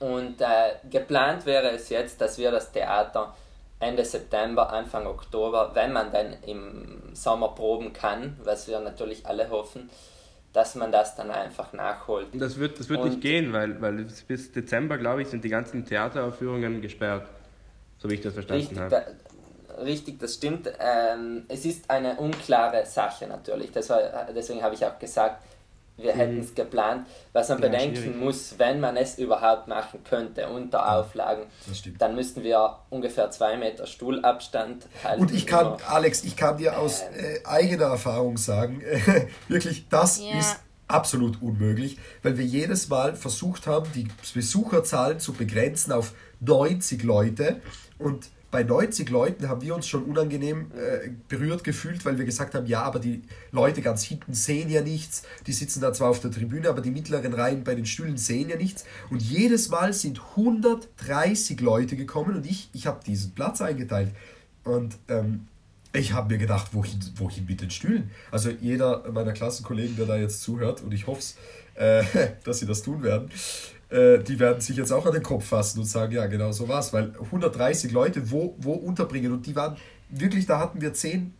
Und 0.00 0.40
äh, 0.40 0.74
geplant 0.90 1.46
wäre 1.46 1.70
es 1.70 1.88
jetzt, 1.88 2.20
dass 2.20 2.36
wir 2.38 2.50
das 2.50 2.72
Theater 2.72 3.34
Ende 3.82 4.04
September, 4.04 4.72
Anfang 4.72 5.06
Oktober, 5.06 5.72
wenn 5.74 5.92
man 5.92 6.12
dann 6.12 6.36
im 6.46 7.14
Sommer 7.14 7.48
proben 7.48 7.92
kann, 7.92 8.36
was 8.44 8.68
wir 8.68 8.78
natürlich 8.80 9.26
alle 9.26 9.50
hoffen, 9.50 9.90
dass 10.52 10.74
man 10.76 10.92
das 10.92 11.16
dann 11.16 11.30
einfach 11.30 11.72
nachholt. 11.72 12.28
Das 12.34 12.58
wird, 12.58 12.78
das 12.78 12.88
wird 12.88 13.00
Und- 13.00 13.08
nicht 13.08 13.20
gehen, 13.20 13.52
weil, 13.52 13.80
weil 13.82 14.06
bis 14.28 14.52
Dezember, 14.52 14.98
glaube 14.98 15.22
ich, 15.22 15.28
sind 15.28 15.42
die 15.44 15.48
ganzen 15.48 15.84
Theateraufführungen 15.84 16.80
gesperrt. 16.80 17.26
So 17.98 18.08
wie 18.10 18.14
ich 18.14 18.20
das 18.20 18.34
verstanden 18.34 18.60
Richtig, 18.62 18.78
habe. 18.78 19.04
da, 19.76 19.82
richtig, 19.82 20.18
das 20.20 20.34
stimmt. 20.34 20.70
Ähm, 20.78 21.44
es 21.48 21.64
ist 21.64 21.90
eine 21.90 22.16
unklare 22.16 22.84
Sache 22.86 23.26
natürlich. 23.26 23.72
Das 23.72 23.88
war, 23.90 24.00
deswegen 24.34 24.62
habe 24.62 24.74
ich 24.74 24.84
auch 24.84 24.98
gesagt, 24.98 25.42
wir 25.96 26.12
hätten 26.12 26.40
es 26.40 26.54
geplant. 26.54 27.06
Was 27.32 27.48
man 27.48 27.58
Mhm. 27.58 27.64
Ja, 27.64 27.70
bedenken 27.70 27.96
schwierig. 27.96 28.16
muss, 28.16 28.54
wenn 28.58 28.80
man 28.80 28.96
es 28.96 29.18
überhaupt 29.18 29.68
machen 29.68 30.02
könnte 30.04 30.48
unter 30.48 30.96
Auflagen, 30.96 31.44
Das 31.68 31.78
stimmt. 31.78 32.00
dann 32.02 32.14
müssten 32.14 32.42
wir 32.42 32.78
ungefähr 32.90 33.30
zwei 33.30 33.56
Meter 33.56 33.86
Stuhlabstand 33.86 34.86
halten. 35.04 35.20
Und 35.22 35.32
ich 35.32 35.46
kann, 35.46 35.66
Immer. 35.66 35.78
Alex, 35.88 36.24
ich 36.24 36.36
kann 36.36 36.56
dir 36.56 36.78
aus 36.78 37.02
äh, 37.02 37.40
eigener 37.44 37.86
Erfahrung 37.86 38.36
sagen, 38.36 38.80
äh, 38.80 39.26
wirklich, 39.48 39.88
das 39.88 40.20
Ja. 40.20 40.38
ist 40.38 40.56
absolut 40.88 41.40
unmöglich, 41.40 41.98
weil 42.22 42.36
wir 42.36 42.44
jedes 42.44 42.88
Mal 42.88 43.14
versucht 43.16 43.66
haben, 43.66 43.90
die 43.94 44.08
Besucherzahlen 44.34 45.20
zu 45.20 45.32
begrenzen 45.32 45.92
auf 45.92 46.12
90 46.40 47.02
Leute 47.04 47.62
und 47.98 48.28
bei 48.52 48.62
90 48.62 49.08
Leuten 49.08 49.48
haben 49.48 49.62
wir 49.62 49.74
uns 49.74 49.88
schon 49.88 50.04
unangenehm 50.04 50.70
äh, 50.76 51.08
berührt 51.26 51.64
gefühlt, 51.64 52.04
weil 52.04 52.18
wir 52.18 52.26
gesagt 52.26 52.54
haben, 52.54 52.66
ja, 52.66 52.82
aber 52.82 53.00
die 53.00 53.22
Leute 53.50 53.80
ganz 53.80 54.04
hinten 54.04 54.34
sehen 54.34 54.68
ja 54.68 54.82
nichts, 54.82 55.22
die 55.46 55.52
sitzen 55.52 55.80
da 55.80 55.92
zwar 55.94 56.10
auf 56.10 56.20
der 56.20 56.30
Tribüne, 56.30 56.68
aber 56.68 56.82
die 56.82 56.90
mittleren 56.90 57.32
Reihen 57.32 57.64
bei 57.64 57.74
den 57.74 57.86
Stühlen 57.86 58.18
sehen 58.18 58.50
ja 58.50 58.56
nichts. 58.56 58.84
Und 59.08 59.22
jedes 59.22 59.70
Mal 59.70 59.94
sind 59.94 60.20
130 60.36 61.60
Leute 61.62 61.96
gekommen 61.96 62.36
und 62.36 62.46
ich, 62.46 62.68
ich 62.74 62.86
habe 62.86 63.00
diesen 63.04 63.32
Platz 63.32 63.62
eingeteilt. 63.62 64.10
Und 64.64 64.98
ähm, 65.08 65.48
ich 65.94 66.12
habe 66.12 66.34
mir 66.34 66.38
gedacht, 66.38 66.68
wohin, 66.72 67.00
wohin 67.16 67.46
mit 67.46 67.62
den 67.62 67.70
Stühlen? 67.70 68.10
Also 68.30 68.50
jeder 68.50 69.10
meiner 69.10 69.32
Klassenkollegen, 69.32 69.96
der 69.96 70.06
da 70.06 70.16
jetzt 70.16 70.42
zuhört, 70.42 70.82
und 70.82 70.92
ich 70.92 71.06
hoffe 71.06 71.22
äh, 71.74 72.04
dass 72.44 72.58
sie 72.58 72.66
das 72.66 72.82
tun 72.82 73.02
werden, 73.02 73.30
äh, 73.92 74.22
die 74.22 74.38
werden 74.38 74.60
sich 74.60 74.76
jetzt 74.76 74.92
auch 74.92 75.06
an 75.06 75.12
den 75.12 75.22
Kopf 75.22 75.46
fassen 75.46 75.80
und 75.80 75.86
sagen, 75.86 76.12
ja, 76.12 76.26
genau 76.26 76.52
so 76.52 76.68
war's, 76.68 76.92
weil 76.92 77.12
130 77.18 77.92
Leute 77.92 78.30
wo, 78.30 78.56
wo 78.58 78.72
unterbringen 78.72 79.32
und 79.32 79.46
die 79.46 79.54
waren 79.54 79.76
wirklich, 80.08 80.46
da 80.46 80.58
hatten 80.58 80.80
wir 80.80 80.94
10, 80.94 81.34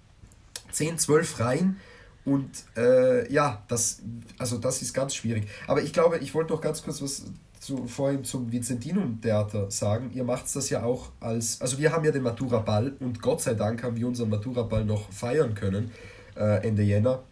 10 0.71 0.99
12 0.99 1.41
Reihen 1.41 1.77
und 2.25 2.51
äh, 2.77 3.33
ja, 3.33 3.63
das, 3.69 4.03
also 4.39 4.59
das 4.59 4.83
ist 4.83 4.93
ganz 4.93 5.15
schwierig. 5.15 5.49
Aber 5.67 5.83
ich 5.83 5.93
glaube, 5.93 6.19
ich 6.19 6.35
wollte 6.35 6.53
noch 6.53 6.61
ganz 6.61 6.83
kurz 6.83 7.03
was 7.03 7.25
zu, 7.59 7.87
vorhin 7.87 8.25
zum 8.25 8.51
Vincentinum-Theater 8.51 9.71
sagen. 9.71 10.11
Ihr 10.15 10.25
macht 10.25 10.55
das 10.55 10.69
ja 10.69 10.83
auch 10.83 11.11
als, 11.21 11.61
also 11.61 11.79
wir 11.79 11.93
haben 11.93 12.05
ja 12.05 12.11
den 12.11 12.23
Matura-Ball 12.23 12.95
und 13.01 13.23
Gott 13.23 13.41
sei 13.41 13.55
Dank 13.55 13.83
haben 13.83 13.97
wir 13.97 14.07
unseren 14.07 14.31
Matura-Ball 14.31 14.85
noch 14.85 15.11
feiern 15.11 15.55
können, 15.55 15.91
äh, 16.37 16.67
Ende 16.67 16.83
Jänner. 16.83 17.23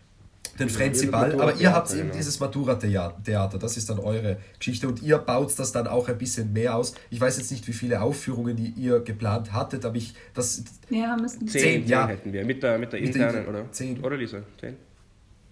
Den 0.61 0.69
Ja, 0.69 0.75
Frenzy-Ball, 0.75 1.41
aber 1.41 1.57
ihr 1.57 1.73
habt 1.73 1.91
eben 1.91 2.03
genau. 2.03 2.15
dieses 2.15 2.39
Matura-Theater, 2.39 3.59
das 3.59 3.77
ist 3.77 3.89
dann 3.91 3.99
eure 3.99 4.37
Geschichte 4.59 4.87
und 4.87 5.03
ihr 5.03 5.19
baut 5.19 5.59
das 5.59 5.73
dann 5.73 5.87
auch 5.87 6.09
ein 6.09 6.19
bisschen 6.19 6.53
mehr 6.53 6.77
aus. 6.77 6.95
Ich 7.11 7.21
weiß 7.21 7.39
jetzt 7.39 7.51
nicht, 7.51 7.67
wie 7.67 7.73
viele 7.73 8.01
Aufführungen 8.03 8.55
die 8.57 8.69
ihr 8.77 9.01
geplant 9.01 9.53
hattet, 9.53 9.85
aber 9.85 9.97
ich, 9.97 10.15
das, 10.35 10.63
Ja, 10.91 11.17
müssen 11.17 11.49
Zehn, 11.49 11.61
Zehn, 11.63 11.87
ja. 11.89 12.07
hätten 12.07 12.33
wir. 12.33 12.45
Mit 12.45 12.63
der, 12.63 12.79
mit 12.79 12.93
der 12.93 13.01
Mit 13.01 13.15
internen, 13.17 13.39
Inter- 13.39 13.49
oder? 13.51 13.73
zehn. 13.73 13.99
Oder 14.05 14.17
Lisa? 14.17 14.43
Zehn? 14.61 14.77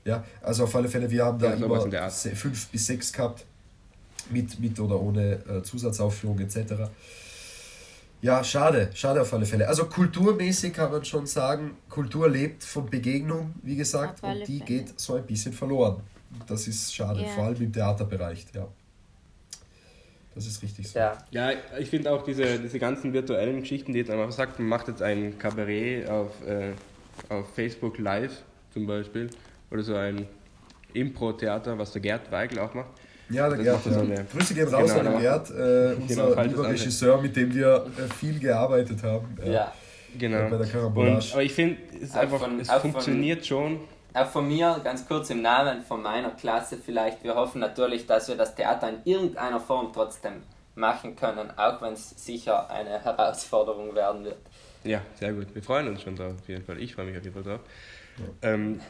Ja, 0.05 0.25
also 0.43 0.65
auf 0.65 0.77
alle 0.77 0.89
Fälle, 0.89 1.11
wir 1.11 1.25
haben 1.25 1.39
da 1.39 1.55
Ja, 1.55 1.65
immer 1.65 1.89
der 1.89 2.05
Art. 2.05 2.13
se- 2.13 2.37
fünf 2.37 2.69
bis 2.69 2.87
sechs 2.87 3.13
gehabt, 3.13 3.45
mit, 4.31 4.61
mit 4.61 4.79
oder 4.79 5.01
ohne 5.01 5.39
äh, 5.49 5.63
Zusatzaufführung 5.63 6.39
etc. 6.41 6.59
Ja, 8.21 8.43
schade, 8.43 8.91
schade 8.95 9.21
auf 9.23 9.33
alle 9.33 9.47
Fälle. 9.47 9.69
Also 9.69 9.85
kulturmäßig 9.87 10.73
kann 10.73 10.91
man 10.91 11.05
schon 11.05 11.27
sagen, 11.27 11.77
Kultur 11.89 12.29
lebt 12.29 12.65
von 12.65 12.87
Begegnung, 12.91 13.55
wie 13.63 13.77
gesagt, 13.77 14.23
und 14.23 14.41
die 14.49 14.59
Fälle. 14.59 14.65
geht 14.65 14.99
so 15.01 15.15
ein 15.15 15.25
bisschen 15.25 15.53
verloren. 15.53 16.01
Das 16.47 16.67
ist 16.67 16.95
schade, 16.95 17.23
Ja. 17.23 17.29
vor 17.29 17.45
allem 17.45 17.63
im 17.63 17.73
Theaterbereich, 17.73 18.47
ja. 18.55 18.67
Das 20.35 20.47
ist 20.47 20.63
richtig 20.63 20.89
so. 20.89 20.99
Ja, 20.99 21.19
Ja, 21.31 21.51
ich 21.79 21.91
finde 21.91 22.13
auch 22.13 22.23
diese, 22.23 22.59
diese 22.59 22.79
ganzen 22.79 23.13
virtuellen 23.13 23.61
Geschichten, 23.61 23.93
die 23.93 24.01
jetzt 24.01 24.11
einfach 24.11 24.31
sagt, 24.33 24.59
man 24.59 24.69
macht 24.69 24.89
jetzt 24.89 25.03
ein 25.03 25.39
Kabarett 25.39 26.09
auf, 26.09 26.31
äh, 26.47 26.73
auf 27.29 27.53
Facebook 27.55 27.99
Live 27.99 28.43
zum 28.73 28.87
Beispiel 28.87 29.31
oder 29.71 29.83
so 29.83 29.95
ein 29.95 30.27
Impro-Theater, 30.93 31.79
was 31.79 31.93
der 31.93 32.03
Gerd 32.03 32.31
Weigel 32.31 32.59
auch 32.61 32.75
macht. 32.75 32.91
Ja, 33.31 33.49
der 33.49 33.59
Das 33.63 33.83
Gerd. 33.85 33.95
Ja. 33.95 34.01
eine- 34.03 34.25
Grüße 34.25 34.55
gehen 34.55 34.69
raus 34.69 34.91
Genau, 34.91 35.01
an 35.01 35.05
den 35.07 35.13
der 35.13 35.21
Gerd, 35.21 35.51
äh, 35.51 36.03
unser 36.03 36.45
lieber. 36.45 36.69
Regisseur, 36.69 37.21
mit 37.21 37.37
dem 37.37 37.55
wir 37.55 37.87
äh, 37.99 38.15
viel 38.15 38.39
gearbeitet 38.39 39.03
haben. 39.03 39.37
äh, 39.45 39.53
ja. 39.53 39.73
Genau. 40.19 40.49
Bei 40.49 40.57
der 40.57 40.67
Karambolage. 40.67 41.15
Und, 41.17 41.33
aber 41.33 41.43
ich 41.43 41.53
finde, 41.53 41.77
es, 42.03 42.15
einfach, 42.17 42.39
von- 42.41 42.59
es 42.61 42.69
auch 42.71 42.81
von- 42.81 42.93
funktioniert 42.93 43.45
schon. 43.45 43.81
Auch 44.15 44.27
von 44.27 44.49
mir, 44.49 44.81
ganz 44.83 45.07
kurz 45.07 45.29
im 45.31 45.43
Namen 45.43 45.83
von 45.83 46.03
meiner 46.03 46.31
Klasse 46.31 46.79
vielleicht, 46.83 47.23
wir 47.23 47.35
hoffen 47.35 47.61
natürlich, 47.61 48.07
dass 48.07 48.27
wir 48.29 48.35
das 48.37 48.55
Theater 48.55 48.89
in 48.89 48.97
irgendeiner 49.05 49.61
Form 49.61 49.91
trotzdem 49.93 50.33
machen 50.75 51.15
können, 51.15 51.51
auch 51.57 51.83
wenn 51.83 51.93
es 51.93 52.11
sicher 52.25 52.71
eine 52.71 52.99
Herausforderung 53.05 53.95
werden 53.95 54.25
wird. 54.25 54.39
Ja, 54.85 55.03
sehr 55.21 55.35
gut. 55.35 55.55
Wir 55.55 55.63
freuen 55.63 55.89
uns 55.89 56.03
schon 56.03 56.17
drauf, 56.17 56.33
auf 56.41 56.49
jeden 56.49 56.65
Fall. 56.65 56.81
Ich 56.81 56.95
freue 56.95 57.05
mich 57.07 57.19
auf 57.19 57.23
jeden 57.25 57.35
Fall 57.35 57.43
drauf. 57.53 57.61
Ähm, 58.43 58.81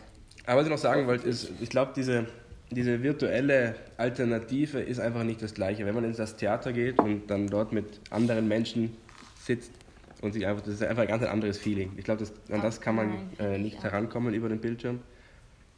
aber 0.46 0.61
was 0.61 0.66
ich 0.66 0.70
noch 0.70 0.79
sagen 0.79 1.07
wollte, 1.09 1.27
ist, 1.29 1.51
ich 1.61 1.68
glaube, 1.68 1.92
diese, 1.96 2.27
diese 2.71 3.03
virtuelle 3.03 3.77
Alternative 3.97 4.81
ist 4.81 5.01
einfach 5.01 5.25
nicht 5.25 5.43
das 5.43 5.55
Gleiche. 5.55 5.87
Wenn 5.87 5.95
man 5.95 6.05
ins 6.05 6.19
das 6.19 6.37
Theater 6.37 6.73
geht 6.73 6.99
und 6.99 7.29
dann 7.29 7.47
dort 7.47 7.73
mit 7.73 8.01
anderen 8.11 8.47
Menschen 8.47 8.97
sitzt 9.41 9.73
und 10.21 10.33
sich 10.33 10.47
einfach, 10.47 10.63
das 10.63 10.75
ist 10.75 10.83
einfach 10.83 11.03
ein 11.03 11.09
ganz 11.09 11.25
anderes 11.25 11.59
Feeling. 11.59 11.93
Ich 11.97 12.05
glaube, 12.05 12.25
an 12.51 12.61
das 12.61 12.81
kann 12.81 12.97
man 12.97 13.31
äh, 13.39 13.59
nicht 13.59 13.83
herankommen 13.83 14.35
über 14.35 14.49
den 14.49 14.61
Bildschirm. 14.61 15.01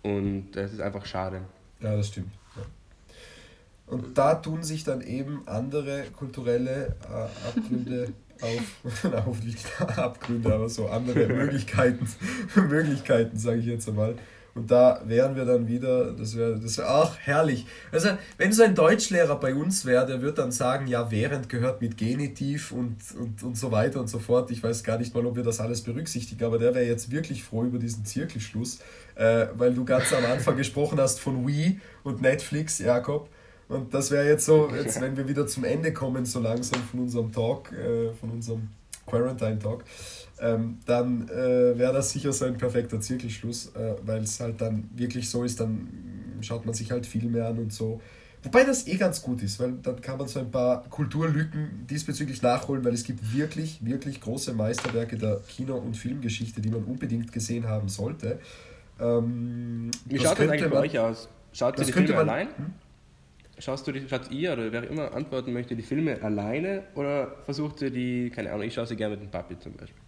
Und 0.03 0.53
das 0.53 0.72
ist 0.72 0.81
einfach 0.81 1.07
schade. 1.07 1.42
Ja, 1.81 1.96
das 1.96 2.09
stimmt. 2.09 2.33
Ja. 2.57 2.62
Und 3.94 4.16
da 4.16 4.35
tun 4.35 4.62
sich 4.62 4.85
dann 4.85 5.03
eben 5.03 5.46
andere 5.46 6.05
kulturelle 6.16 6.96
äh, 7.09 7.48
Abgründe 7.48 8.12
auf, 8.40 9.05
auf, 9.26 9.42
nicht 9.42 9.81
Abgründe, 9.81 10.55
aber 10.55 10.68
so 10.68 10.88
andere 10.88 11.26
Möglichkeiten, 11.26 12.09
Möglichkeiten, 12.55 13.38
sage 13.38 13.61
ich 13.61 13.66
jetzt 13.66 13.88
einmal. 13.88 14.16
Und 14.60 14.70
da 14.70 15.00
wären 15.06 15.36
wir 15.36 15.46
dann 15.46 15.66
wieder, 15.68 16.12
das 16.12 16.36
wäre, 16.36 16.58
das 16.58 16.76
wär, 16.76 16.86
ach, 16.86 17.16
herrlich. 17.18 17.64
Also, 17.90 18.10
wenn 18.36 18.52
so 18.52 18.62
ein 18.62 18.74
Deutschlehrer 18.74 19.40
bei 19.40 19.54
uns 19.54 19.86
wäre, 19.86 20.04
der 20.06 20.20
wird 20.20 20.36
dann 20.36 20.52
sagen, 20.52 20.86
ja, 20.86 21.10
während 21.10 21.48
gehört 21.48 21.80
mit 21.80 21.96
Genitiv 21.96 22.70
und, 22.70 22.98
und, 23.18 23.42
und 23.42 23.56
so 23.56 23.72
weiter 23.72 24.00
und 24.00 24.08
so 24.08 24.18
fort. 24.18 24.50
Ich 24.50 24.62
weiß 24.62 24.84
gar 24.84 24.98
nicht 24.98 25.14
mal, 25.14 25.24
ob 25.24 25.36
wir 25.36 25.44
das 25.44 25.60
alles 25.60 25.80
berücksichtigen, 25.80 26.44
aber 26.44 26.58
der 26.58 26.74
wäre 26.74 26.84
jetzt 26.84 27.10
wirklich 27.10 27.42
froh 27.42 27.64
über 27.64 27.78
diesen 27.78 28.04
Zirkelschluss, 28.04 28.80
äh, 29.14 29.46
weil 29.56 29.72
du 29.72 29.86
ganz 29.86 30.12
am 30.12 30.26
Anfang 30.26 30.56
gesprochen 30.58 31.00
hast 31.00 31.20
von 31.20 31.46
Wii 31.46 31.80
und 32.04 32.20
Netflix, 32.20 32.80
Jakob. 32.80 33.30
Und 33.68 33.94
das 33.94 34.10
wäre 34.10 34.28
jetzt 34.28 34.44
so, 34.44 34.68
jetzt, 34.74 35.00
wenn 35.00 35.16
wir 35.16 35.26
wieder 35.26 35.46
zum 35.46 35.64
Ende 35.64 35.94
kommen, 35.94 36.26
so 36.26 36.38
langsam 36.38 36.82
von 36.82 37.00
unserem 37.00 37.32
Talk, 37.32 37.72
äh, 37.72 38.12
von 38.12 38.28
unserem 38.28 38.68
Quarantine 39.10 39.58
Talk, 39.58 39.84
ähm, 40.40 40.78
dann 40.86 41.28
äh, 41.28 41.76
wäre 41.78 41.92
das 41.92 42.10
sicher 42.12 42.32
so 42.32 42.44
ein 42.46 42.56
perfekter 42.56 43.00
Zirkelschluss, 43.00 43.72
äh, 43.74 43.94
weil 44.04 44.22
es 44.22 44.40
halt 44.40 44.60
dann 44.60 44.88
wirklich 44.94 45.28
so 45.28 45.44
ist, 45.44 45.60
dann 45.60 45.88
schaut 46.40 46.64
man 46.64 46.74
sich 46.74 46.90
halt 46.90 47.04
viel 47.06 47.28
mehr 47.28 47.48
an 47.48 47.58
und 47.58 47.72
so. 47.72 48.00
Wobei 48.42 48.64
das 48.64 48.86
eh 48.86 48.96
ganz 48.96 49.20
gut 49.20 49.42
ist, 49.42 49.60
weil 49.60 49.72
dann 49.82 50.00
kann 50.00 50.16
man 50.16 50.26
so 50.26 50.40
ein 50.40 50.50
paar 50.50 50.84
Kulturlücken 50.88 51.86
diesbezüglich 51.90 52.40
nachholen, 52.40 52.82
weil 52.82 52.94
es 52.94 53.04
gibt 53.04 53.34
wirklich, 53.36 53.84
wirklich 53.84 54.18
große 54.22 54.54
Meisterwerke 54.54 55.18
der 55.18 55.40
Kino- 55.46 55.76
und 55.76 55.94
Filmgeschichte, 55.94 56.62
die 56.62 56.70
man 56.70 56.84
unbedingt 56.84 57.32
gesehen 57.32 57.68
haben 57.68 57.90
sollte. 57.90 58.38
Ähm, 58.98 59.90
Wie 60.06 60.18
schaut 60.18 60.38
das 60.38 60.48
eigentlich 60.48 60.62
bei 60.62 60.68
man- 60.68 60.78
euch 60.78 60.98
aus? 60.98 61.28
Schaut 61.52 61.74
ihr 61.74 61.78
das 61.78 61.86
die 61.88 61.92
Filme 61.92 62.14
man- 62.14 62.28
allein? 62.30 62.48
Schaust 63.60 63.86
du 63.86 63.92
die, 63.92 64.08
schaut 64.08 64.30
ihr 64.30 64.52
oder 64.52 64.72
wer 64.72 64.88
immer 64.88 65.12
antworten 65.12 65.52
möchte, 65.52 65.76
die 65.76 65.82
Filme 65.82 66.20
alleine 66.22 66.84
oder 66.94 67.36
versucht 67.44 67.82
ihr 67.82 67.90
die, 67.90 68.30
keine 68.30 68.50
Ahnung, 68.52 68.66
ich 68.66 68.74
schaue 68.74 68.86
sie 68.86 68.96
gerne 68.96 69.16
mit 69.16 69.24
dem 69.24 69.30
Papi 69.30 69.58
zum 69.58 69.72
Beispiel. 69.74 70.00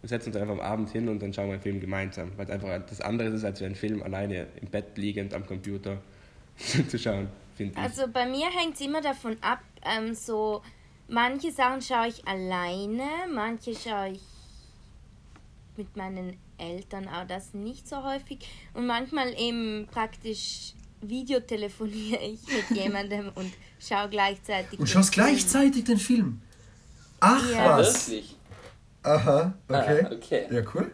Wir 0.00 0.08
setzen 0.08 0.30
uns 0.30 0.36
einfach 0.36 0.54
am 0.54 0.60
Abend 0.60 0.90
hin 0.90 1.08
und 1.08 1.20
dann 1.22 1.32
schauen 1.32 1.46
wir 1.46 1.54
einen 1.54 1.62
Film 1.62 1.80
gemeinsam, 1.80 2.32
weil 2.36 2.46
es 2.46 2.50
einfach 2.50 2.86
das 2.86 3.00
andere 3.00 3.28
ist, 3.28 3.44
als 3.44 3.62
einen 3.62 3.74
Film 3.74 4.02
alleine 4.02 4.46
im 4.60 4.68
Bett 4.68 4.96
liegend 4.96 5.34
am 5.34 5.46
Computer 5.46 5.98
zu 6.88 6.98
schauen, 6.98 7.28
finde 7.56 7.74
ich. 7.74 7.78
Also 7.78 8.08
bei 8.08 8.26
mir 8.26 8.48
hängt 8.50 8.74
es 8.74 8.80
immer 8.80 9.00
davon 9.00 9.36
ab, 9.40 9.60
ähm, 9.84 10.14
so 10.14 10.62
manche 11.08 11.52
Sachen 11.52 11.82
schaue 11.82 12.08
ich 12.08 12.26
alleine, 12.26 13.04
manche 13.32 13.74
schaue 13.74 14.12
ich 14.12 14.22
mit 15.76 15.96
meinen 15.96 16.36
Eltern, 16.58 17.08
auch 17.08 17.26
das 17.26 17.54
nicht 17.54 17.88
so 17.88 18.04
häufig. 18.04 18.38
Und 18.74 18.86
manchmal 18.86 19.32
eben 19.40 19.86
praktisch 19.90 20.74
videotelefoniere 21.00 22.22
ich 22.22 22.40
mit 22.46 22.70
jemandem 22.78 23.30
und 23.34 23.52
schaue 23.80 24.08
gleichzeitig. 24.08 24.78
Und 24.78 24.88
schaust 24.88 25.14
Film. 25.14 25.26
gleichzeitig 25.26 25.84
den 25.84 25.98
Film. 25.98 26.40
Ach 27.20 27.50
Ja. 27.50 27.78
was. 27.78 28.08
Wirklich? 28.08 28.36
Aha, 29.02 29.54
okay. 29.68 30.04
Ah, 30.04 30.10
okay. 30.14 30.46
Ja, 30.50 30.62
cool. 30.74 30.92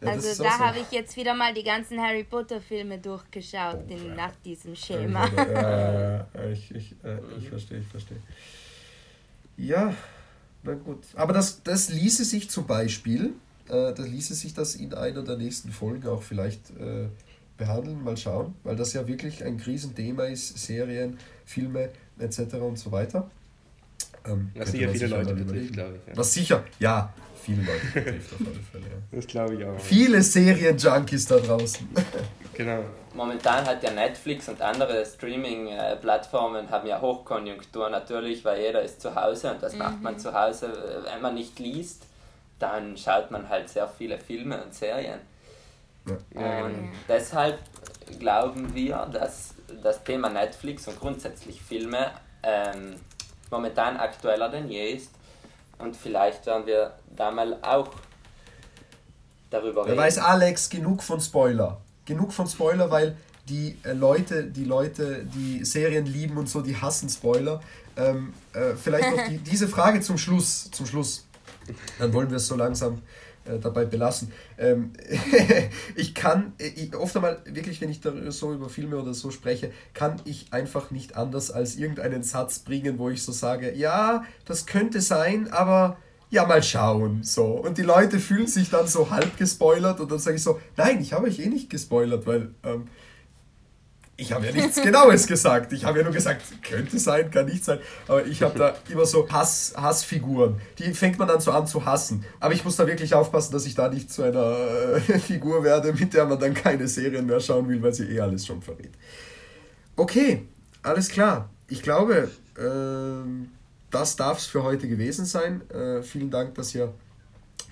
Ja, 0.00 0.08
Also 0.12 0.42
da 0.42 0.50
so. 0.52 0.58
habe 0.58 0.78
ich 0.78 0.90
jetzt 0.92 1.16
wieder 1.16 1.34
mal 1.34 1.52
die 1.52 1.62
ganzen 1.64 2.00
Harry 2.00 2.24
Potter 2.24 2.60
Filme 2.60 2.98
durchgeschaut 2.98 3.84
in, 3.90 4.14
nach 4.14 4.34
diesem 4.44 4.74
Schema. 4.76 5.26
Ja, 5.36 5.44
ja, 5.52 6.26
ja, 6.34 6.44
ich, 6.50 6.74
ich, 6.74 6.92
äh, 7.04 7.18
ich 7.38 7.48
verstehe, 7.48 7.80
ich 7.80 7.86
verstehe. 7.88 8.18
Ja, 9.56 9.94
na 10.62 10.74
gut. 10.74 11.04
Aber 11.16 11.32
das, 11.32 11.62
das 11.62 11.90
ließe 11.90 12.24
sich 12.24 12.48
zum 12.50 12.66
Beispiel, 12.66 13.34
äh, 13.68 13.92
das 13.92 14.06
ließe 14.08 14.34
sich 14.34 14.54
das 14.54 14.74
in 14.76 14.94
einer 14.94 15.22
der 15.22 15.36
nächsten 15.36 15.70
Folgen 15.70 16.08
auch 16.08 16.22
vielleicht 16.22 16.70
äh, 16.70 17.08
behandeln, 17.60 18.02
mal 18.02 18.16
schauen, 18.16 18.54
weil 18.64 18.74
das 18.74 18.92
ja 18.94 19.06
wirklich 19.06 19.44
ein 19.44 19.58
Krisenthema 19.58 20.24
ist, 20.24 20.58
Serien, 20.58 21.18
Filme 21.44 21.90
etc. 22.18 22.54
und 22.54 22.78
so 22.78 22.90
weiter. 22.90 23.30
Ähm, 24.26 24.50
Was 24.54 24.72
sicher 24.72 24.88
viele 24.88 24.98
sich 24.98 25.10
Leute 25.10 25.34
betrifft, 25.34 25.72
glaube 25.72 25.94
ich. 25.96 26.08
Ja. 26.08 26.16
Was 26.16 26.34
sicher, 26.34 26.64
ja, 26.78 27.12
viele 27.40 27.62
Leute 27.62 27.86
betrifft 27.94 28.32
auf 28.34 28.46
alle 28.46 28.60
Fälle. 28.72 28.84
Ja. 28.84 28.96
Das 29.12 29.26
glaube 29.26 29.54
ich 29.54 29.64
auch. 29.64 29.78
Viele 29.78 30.22
Serien-Junkies 30.22 31.26
da 31.26 31.38
draußen. 31.38 31.88
Genau. 32.52 32.84
Momentan 33.14 33.64
hat 33.64 33.82
ja 33.82 33.90
Netflix 33.90 34.46
und 34.50 34.60
andere 34.60 35.06
Streaming-Plattformen 35.06 36.68
haben 36.68 36.86
ja 36.86 37.00
Hochkonjunktur 37.00 37.88
natürlich, 37.88 38.44
weil 38.44 38.60
jeder 38.60 38.82
ist 38.82 39.00
zu 39.00 39.14
Hause 39.14 39.52
und 39.52 39.62
was 39.62 39.74
macht 39.76 40.02
man 40.02 40.18
zu 40.18 40.34
Hause? 40.34 40.70
Wenn 41.10 41.22
man 41.22 41.34
nicht 41.34 41.58
liest, 41.58 42.02
dann 42.58 42.98
schaut 42.98 43.30
man 43.30 43.48
halt 43.48 43.70
sehr 43.70 43.88
viele 43.88 44.18
Filme 44.18 44.62
und 44.62 44.74
Serien. 44.74 45.20
Ja, 46.06 46.14
Und 46.64 46.74
genau. 46.74 46.88
deshalb 47.08 47.58
glauben 48.18 48.74
wir, 48.74 49.06
dass 49.12 49.54
das 49.82 50.02
Thema 50.04 50.28
Netflix 50.30 50.88
und 50.88 50.98
grundsätzlich 50.98 51.62
Filme 51.62 52.10
ähm, 52.42 52.96
momentan 53.50 53.96
aktueller 53.96 54.48
denn 54.48 54.68
je 54.68 54.92
ist. 54.92 55.10
Und 55.78 55.96
vielleicht 55.96 56.46
werden 56.46 56.66
wir 56.66 56.94
da 57.16 57.30
mal 57.30 57.58
auch 57.62 57.88
darüber 59.50 59.84
Wer 59.84 59.92
reden. 59.92 60.02
weiß, 60.02 60.18
Alex, 60.18 60.68
genug 60.68 61.02
von 61.02 61.20
Spoiler. 61.20 61.80
Genug 62.04 62.32
von 62.32 62.46
Spoiler, 62.46 62.90
weil 62.90 63.16
die 63.48 63.78
äh, 63.82 63.92
Leute, 63.92 64.44
die 64.44 64.64
Leute, 64.64 65.24
die 65.24 65.64
Serien 65.64 66.06
lieben 66.06 66.36
und 66.36 66.48
so, 66.48 66.60
die 66.60 66.76
hassen 66.76 67.08
Spoiler. 67.08 67.60
Ähm, 67.96 68.32
äh, 68.52 68.74
vielleicht 68.74 69.16
noch 69.16 69.26
die, 69.26 69.38
diese 69.50 69.68
Frage 69.68 70.00
zum 70.00 70.18
Schluss. 70.18 70.70
Zum 70.70 70.86
Schluss. 70.86 71.26
Dann 71.98 72.12
wollen 72.12 72.30
wir 72.30 72.36
es 72.36 72.46
so 72.46 72.56
langsam 72.56 73.02
äh, 73.44 73.58
dabei 73.58 73.84
belassen. 73.84 74.32
Ähm, 74.58 74.92
ich 75.96 76.14
kann, 76.14 76.52
äh, 76.58 76.68
ich, 76.68 76.94
oft 76.94 77.16
einmal, 77.16 77.38
wirklich, 77.44 77.80
wenn 77.80 77.90
ich 77.90 78.00
so 78.28 78.52
über 78.52 78.68
Filme 78.68 78.96
oder 78.96 79.14
so 79.14 79.30
spreche, 79.30 79.70
kann 79.94 80.20
ich 80.24 80.52
einfach 80.52 80.90
nicht 80.90 81.16
anders 81.16 81.50
als 81.50 81.76
irgendeinen 81.76 82.22
Satz 82.22 82.60
bringen, 82.60 82.98
wo 82.98 83.10
ich 83.10 83.22
so 83.22 83.32
sage, 83.32 83.74
ja, 83.74 84.24
das 84.44 84.66
könnte 84.66 85.00
sein, 85.00 85.50
aber 85.52 85.96
ja, 86.30 86.46
mal 86.46 86.62
schauen. 86.62 87.22
So. 87.22 87.44
Und 87.44 87.78
die 87.78 87.82
Leute 87.82 88.18
fühlen 88.20 88.46
sich 88.46 88.70
dann 88.70 88.86
so 88.86 89.10
halb 89.10 89.36
gespoilert 89.36 90.00
und 90.00 90.10
dann 90.10 90.18
sage 90.18 90.36
ich 90.36 90.42
so, 90.42 90.60
nein, 90.76 91.00
ich 91.00 91.12
habe 91.12 91.26
euch 91.26 91.40
eh 91.40 91.48
nicht 91.48 91.70
gespoilert, 91.70 92.26
weil 92.26 92.54
ähm, 92.62 92.88
ich 94.20 94.32
habe 94.32 94.46
ja 94.46 94.52
nichts 94.52 94.80
Genaues 94.82 95.26
gesagt. 95.26 95.72
Ich 95.72 95.84
habe 95.84 95.98
ja 95.98 96.04
nur 96.04 96.12
gesagt, 96.12 96.42
könnte 96.62 96.98
sein, 96.98 97.30
kann 97.30 97.46
nicht 97.46 97.64
sein. 97.64 97.78
Aber 98.06 98.26
ich 98.26 98.42
habe 98.42 98.58
da 98.58 98.74
immer 98.90 99.06
so 99.06 99.28
Hass, 99.30 99.72
Hassfiguren. 99.76 100.60
Die 100.78 100.92
fängt 100.92 101.18
man 101.18 101.26
dann 101.26 101.40
so 101.40 101.50
an 101.52 101.66
zu 101.66 101.84
hassen. 101.84 102.24
Aber 102.38 102.52
ich 102.52 102.64
muss 102.64 102.76
da 102.76 102.86
wirklich 102.86 103.14
aufpassen, 103.14 103.52
dass 103.52 103.64
ich 103.66 103.74
da 103.74 103.88
nicht 103.88 104.12
zu 104.12 104.22
einer 104.22 104.98
äh, 105.08 105.18
Figur 105.18 105.64
werde, 105.64 105.92
mit 105.92 106.12
der 106.12 106.26
man 106.26 106.38
dann 106.38 106.52
keine 106.54 106.86
Serien 106.86 107.26
mehr 107.26 107.40
schauen 107.40 107.68
will, 107.68 107.82
weil 107.82 107.94
sie 107.94 108.04
eh 108.04 108.20
alles 108.20 108.46
schon 108.46 108.60
verrät. 108.60 108.92
Okay, 109.96 110.46
alles 110.82 111.08
klar. 111.08 111.48
Ich 111.68 111.82
glaube, 111.82 112.30
ähm, 112.58 113.50
das 113.90 114.16
darf 114.16 114.38
es 114.38 114.46
für 114.46 114.62
heute 114.62 114.86
gewesen 114.86 115.24
sein. 115.24 115.62
Äh, 115.70 116.02
vielen 116.02 116.30
Dank, 116.30 116.54
dass 116.56 116.74
ihr 116.74 116.92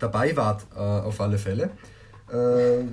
dabei 0.01 0.35
wart, 0.37 0.67
äh, 0.75 0.79
auf 0.79 1.21
alle 1.21 1.39
Fälle. 1.39 1.71
Äh, 2.31 2.35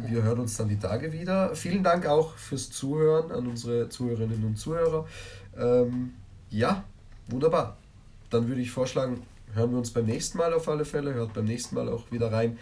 wir 0.10 0.24
hören 0.24 0.40
uns 0.40 0.58
dann 0.58 0.70
die 0.70 0.80
Tage 0.80 1.12
wieder. 1.12 1.56
Vielen 1.56 1.84
Dank 1.84 2.06
auch 2.06 2.36
fürs 2.36 2.72
Zuhören 2.72 3.32
an 3.32 3.48
unsere 3.48 3.90
Zuhörerinnen 3.90 4.44
und 4.46 4.58
Zuhörer. 4.58 5.06
Ähm, 5.58 6.14
ja, 6.50 6.84
wunderbar. 7.28 7.78
Dann 8.30 8.48
würde 8.48 8.62
ich 8.62 8.72
vorschlagen, 8.72 9.22
hören 9.54 9.72
wir 9.72 9.78
uns 9.78 9.92
beim 9.92 10.06
nächsten 10.06 10.38
Mal 10.38 10.54
auf 10.54 10.68
alle 10.70 10.86
Fälle. 10.86 11.14
Hört 11.14 11.34
beim 11.34 11.46
nächsten 11.46 11.76
Mal 11.76 11.90
auch 11.90 12.12
wieder 12.12 12.32
rein, 12.32 12.58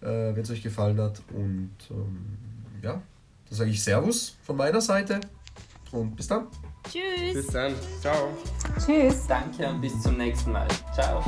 äh, 0.00 0.06
wenn 0.06 0.42
es 0.42 0.50
euch 0.50 0.62
gefallen 0.62 1.00
hat. 1.00 1.22
Und 1.34 1.70
ähm, 1.90 2.38
ja, 2.82 2.92
dann 3.48 3.58
sage 3.58 3.70
ich 3.70 3.82
Servus 3.82 4.36
von 4.42 4.56
meiner 4.56 4.80
Seite 4.80 5.20
und 5.92 6.16
bis 6.16 6.28
dann. 6.28 6.46
Tschüss. 6.84 7.34
Bis 7.34 7.46
dann. 7.48 7.74
Ciao. 8.00 8.30
Tschüss. 8.84 9.26
Danke 9.26 9.68
und 9.68 9.80
bis 9.80 10.00
zum 10.02 10.16
nächsten 10.16 10.52
Mal. 10.52 10.68
Ciao. 10.94 11.22